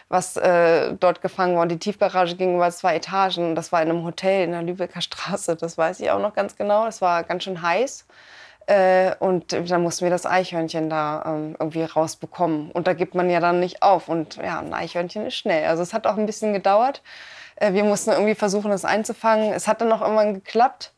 was 0.09 0.37
äh, 0.37 0.93
dort 0.93 1.21
gefangen 1.21 1.55
war. 1.55 1.63
Und 1.63 1.69
die 1.69 1.79
Tiefgarage 1.79 2.35
ging 2.35 2.55
über 2.55 2.69
zwei 2.71 2.95
Etagen. 2.95 3.55
Das 3.55 3.71
war 3.71 3.81
in 3.81 3.89
einem 3.89 4.03
Hotel 4.05 4.45
in 4.45 4.51
der 4.51 4.61
Lübecker 4.61 5.01
Straße. 5.01 5.55
Das 5.55 5.77
weiß 5.77 5.99
ich 5.99 6.11
auch 6.11 6.21
noch 6.21 6.33
ganz 6.35 6.55
genau. 6.55 6.85
Es 6.85 7.01
war 7.01 7.23
ganz 7.23 7.43
schön 7.43 7.61
heiß. 7.61 8.05
Äh, 8.67 9.15
und 9.19 9.53
dann 9.53 9.81
mussten 9.81 10.05
wir 10.05 10.11
das 10.11 10.25
Eichhörnchen 10.25 10.89
da 10.89 11.23
ähm, 11.25 11.55
irgendwie 11.59 11.83
rausbekommen. 11.83 12.71
Und 12.71 12.85
da 12.85 12.93
gibt 12.93 13.15
man 13.15 13.29
ja 13.29 13.39
dann 13.39 13.59
nicht 13.59 13.81
auf. 13.81 14.07
Und 14.07 14.35
ja, 14.35 14.59
ein 14.59 14.73
Eichhörnchen 14.73 15.25
ist 15.25 15.35
schnell. 15.35 15.67
Also 15.67 15.81
es 15.81 15.93
hat 15.93 16.05
auch 16.05 16.17
ein 16.17 16.25
bisschen 16.27 16.53
gedauert. 16.53 17.01
Äh, 17.55 17.73
wir 17.73 17.83
mussten 17.83 18.11
irgendwie 18.11 18.35
versuchen, 18.35 18.69
das 18.69 18.85
einzufangen. 18.85 19.51
Es 19.51 19.67
hat 19.67 19.81
dann 19.81 19.91
auch 19.91 20.01
irgendwann 20.01 20.35
geklappt. 20.35 20.93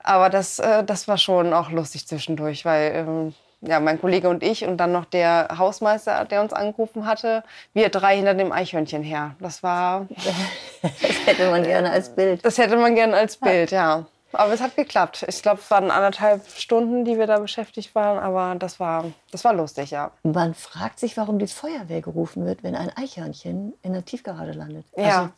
Aber 0.00 0.28
das, 0.28 0.58
äh, 0.58 0.84
das 0.84 1.08
war 1.08 1.16
schon 1.16 1.54
auch 1.54 1.70
lustig 1.70 2.06
zwischendurch, 2.06 2.66
weil 2.66 2.92
ähm, 2.94 3.34
ja, 3.66 3.80
mein 3.80 4.00
Kollege 4.00 4.28
und 4.28 4.42
ich 4.42 4.64
und 4.64 4.76
dann 4.76 4.92
noch 4.92 5.04
der 5.04 5.48
Hausmeister, 5.58 6.24
der 6.24 6.40
uns 6.42 6.52
angerufen 6.52 7.06
hatte, 7.06 7.42
wir 7.72 7.88
drei 7.88 8.16
hinter 8.16 8.34
dem 8.34 8.52
Eichhörnchen 8.52 9.02
her. 9.02 9.34
Das 9.40 9.62
war. 9.62 10.06
das 10.82 11.26
hätte 11.26 11.50
man 11.50 11.62
gerne 11.62 11.90
als 11.90 12.14
Bild. 12.14 12.44
Das 12.44 12.58
hätte 12.58 12.76
man 12.76 12.94
gerne 12.94 13.16
als 13.16 13.36
Bild, 13.36 13.70
ja. 13.70 14.06
Aber 14.32 14.52
es 14.52 14.60
hat 14.60 14.74
geklappt. 14.74 15.24
Ich 15.28 15.42
glaube, 15.42 15.60
es 15.60 15.70
waren 15.70 15.90
anderthalb 15.90 16.46
Stunden, 16.48 17.04
die 17.04 17.18
wir 17.18 17.26
da 17.26 17.38
beschäftigt 17.38 17.94
waren, 17.94 18.18
aber 18.18 18.56
das 18.58 18.80
war, 18.80 19.04
das 19.30 19.44
war 19.44 19.52
lustig, 19.52 19.92
ja. 19.92 20.10
Man 20.24 20.54
fragt 20.54 20.98
sich, 20.98 21.16
warum 21.16 21.38
die 21.38 21.46
Feuerwehr 21.46 22.00
gerufen 22.00 22.44
wird, 22.44 22.62
wenn 22.62 22.74
ein 22.74 22.90
Eichhörnchen 22.96 23.74
in 23.82 23.92
der 23.92 24.04
Tiefgarage 24.04 24.52
landet. 24.52 24.84
Ja. 24.96 25.04
Also, 25.04 25.30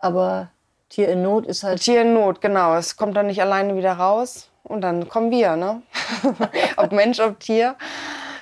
aber 0.00 0.48
Tier 0.88 1.08
in 1.08 1.22
Not 1.22 1.46
ist 1.46 1.62
halt. 1.62 1.80
Tier 1.80 2.02
in 2.02 2.14
Not, 2.14 2.40
genau. 2.40 2.74
Es 2.76 2.96
kommt 2.96 3.16
dann 3.16 3.26
nicht 3.26 3.40
alleine 3.40 3.76
wieder 3.76 3.92
raus. 3.92 4.48
Und 4.64 4.80
dann 4.80 5.08
kommen 5.08 5.30
wir, 5.30 5.56
ne? 5.56 5.82
ob 6.76 6.92
Mensch, 6.92 7.20
ob 7.20 7.38
Tier. 7.38 7.76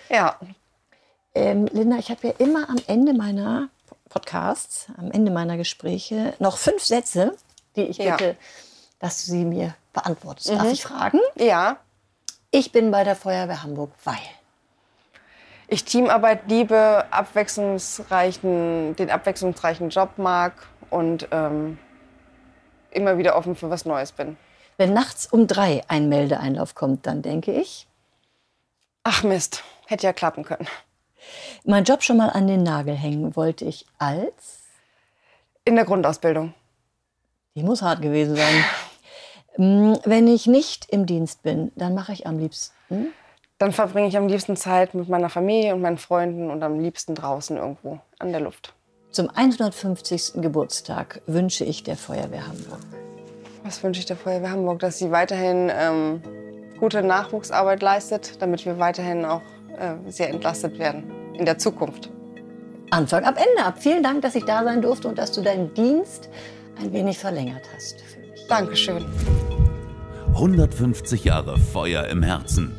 Ja. 0.08 0.37
Ähm, 1.35 1.66
Linda, 1.66 1.98
ich 1.98 2.11
habe 2.11 2.28
ja 2.28 2.35
immer 2.38 2.68
am 2.70 2.76
Ende 2.87 3.12
meiner 3.12 3.68
Podcasts, 4.08 4.87
am 4.96 5.11
Ende 5.11 5.30
meiner 5.30 5.56
Gespräche 5.56 6.35
noch 6.38 6.58
fünf 6.58 6.82
Sätze, 6.82 7.37
die 7.76 7.82
ich 7.82 7.98
bitte, 7.98 8.26
ja. 8.26 8.35
dass 8.98 9.24
du 9.24 9.32
sie 9.32 9.44
mir 9.44 9.74
beantwortest. 9.92 10.50
Mhm. 10.50 10.58
Darf 10.58 10.72
ich 10.72 10.82
fragen? 10.82 11.18
Ja. 11.35 11.78
Ich 12.50 12.70
bin 12.70 12.90
bei 12.90 13.02
der 13.02 13.16
Feuerwehr 13.16 13.62
Hamburg, 13.62 13.90
weil 14.04 14.18
ich 15.66 15.85
Teamarbeit 15.85 16.42
liebe, 16.48 17.06
abwechslungsreichen, 17.11 18.94
den 18.96 19.11
abwechslungsreichen 19.11 19.88
Job 19.88 20.18
mag 20.18 20.52
und 20.90 21.28
ähm, 21.30 21.78
immer 22.90 23.16
wieder 23.16 23.37
offen 23.37 23.56
für 23.56 23.70
was 23.70 23.87
Neues 23.87 24.12
bin. 24.12 24.37
Wenn 24.76 24.92
nachts 24.92 25.26
um 25.26 25.46
drei 25.46 25.82
ein 25.88 26.08
Meldeeinlauf 26.08 26.74
kommt, 26.74 27.06
dann 27.06 27.22
denke 27.22 27.52
ich. 27.52 27.87
Ach 29.04 29.22
Mist, 29.22 29.62
hätte 29.87 30.06
ja 30.06 30.12
klappen 30.12 30.44
können. 30.44 30.66
Mein 31.64 31.85
Job 31.85 32.02
schon 32.02 32.16
mal 32.16 32.30
an 32.30 32.46
den 32.46 32.62
Nagel 32.62 32.94
hängen 32.94 33.37
wollte 33.37 33.64
ich 33.64 33.87
als? 33.98 34.61
In 35.64 35.76
der 35.76 35.85
Grundausbildung. 35.85 36.54
Die 37.54 37.62
muss 37.62 37.82
hart 37.82 38.02
gewesen 38.02 38.37
sein. 38.37 38.64
Mm, 39.58 39.94
wenn 40.04 40.26
ich 40.28 40.46
nicht 40.46 40.87
im 40.90 41.04
Dienst 41.06 41.42
bin, 41.42 41.72
dann 41.76 41.94
mache 41.94 42.12
ich 42.12 42.26
am 42.26 42.38
liebsten. 42.38 43.12
Dann 43.58 43.72
verbringe 43.72 44.08
ich 44.08 44.16
am 44.16 44.26
liebsten 44.26 44.56
Zeit 44.56 44.94
mit 44.94 45.08
meiner 45.08 45.28
Familie 45.28 45.74
und 45.74 45.82
meinen 45.82 45.98
Freunden 45.98 46.50
und 46.50 46.62
am 46.62 46.80
liebsten 46.80 47.14
draußen 47.14 47.58
irgendwo 47.58 48.00
an 48.18 48.32
der 48.32 48.40
Luft. 48.40 48.74
Zum 49.11 49.28
150. 49.28 50.40
Geburtstag 50.40 51.20
wünsche 51.26 51.64
ich 51.64 51.82
der 51.82 51.96
Feuerwehr 51.96 52.46
Hamburg. 52.46 52.80
Was 53.64 53.83
wünsche 53.83 54.01
ich 54.01 54.07
der 54.07 54.16
Feuerwehr 54.16 54.51
Hamburg? 54.51 54.81
Dass 54.81 54.98
sie 54.98 55.11
weiterhin 55.11 55.70
ähm, 55.72 56.22
gute 56.79 57.03
Nachwuchsarbeit 57.03 57.83
leistet, 57.83 58.40
damit 58.40 58.64
wir 58.66 58.79
weiterhin 58.79 59.25
auch 59.25 59.42
äh, 59.79 60.11
sehr 60.11 60.31
entlastet 60.31 60.79
werden 60.79 61.05
in 61.35 61.44
der 61.44 61.59
Zukunft. 61.59 62.11
Anfang 62.90 63.25
ab 63.25 63.37
Ende 63.38 63.64
ab. 63.64 63.77
Vielen 63.79 64.03
Dank, 64.03 64.22
dass 64.22 64.35
ich 64.35 64.44
da 64.44 64.64
sein 64.64 64.83
durfte 64.83 65.09
und 65.09 65.16
dass 65.16 65.33
du 65.33 65.42
deinen 65.42 65.72
Dienst 65.75 66.29
ein 66.81 66.92
wenig 66.92 67.18
verlängert 67.18 67.62
hast 67.75 68.01
für 68.03 68.20
mich. 68.20 68.46
Dankeschön. 68.48 69.05
150 70.35 71.25
Jahre 71.25 71.59
Feuer 71.59 72.05
im 72.09 72.22
Herzen. 72.22 72.75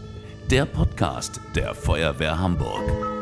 Der 0.51 0.65
Podcast 0.65 1.39
der 1.55 1.73
Feuerwehr 1.73 2.37
Hamburg. 2.37 3.12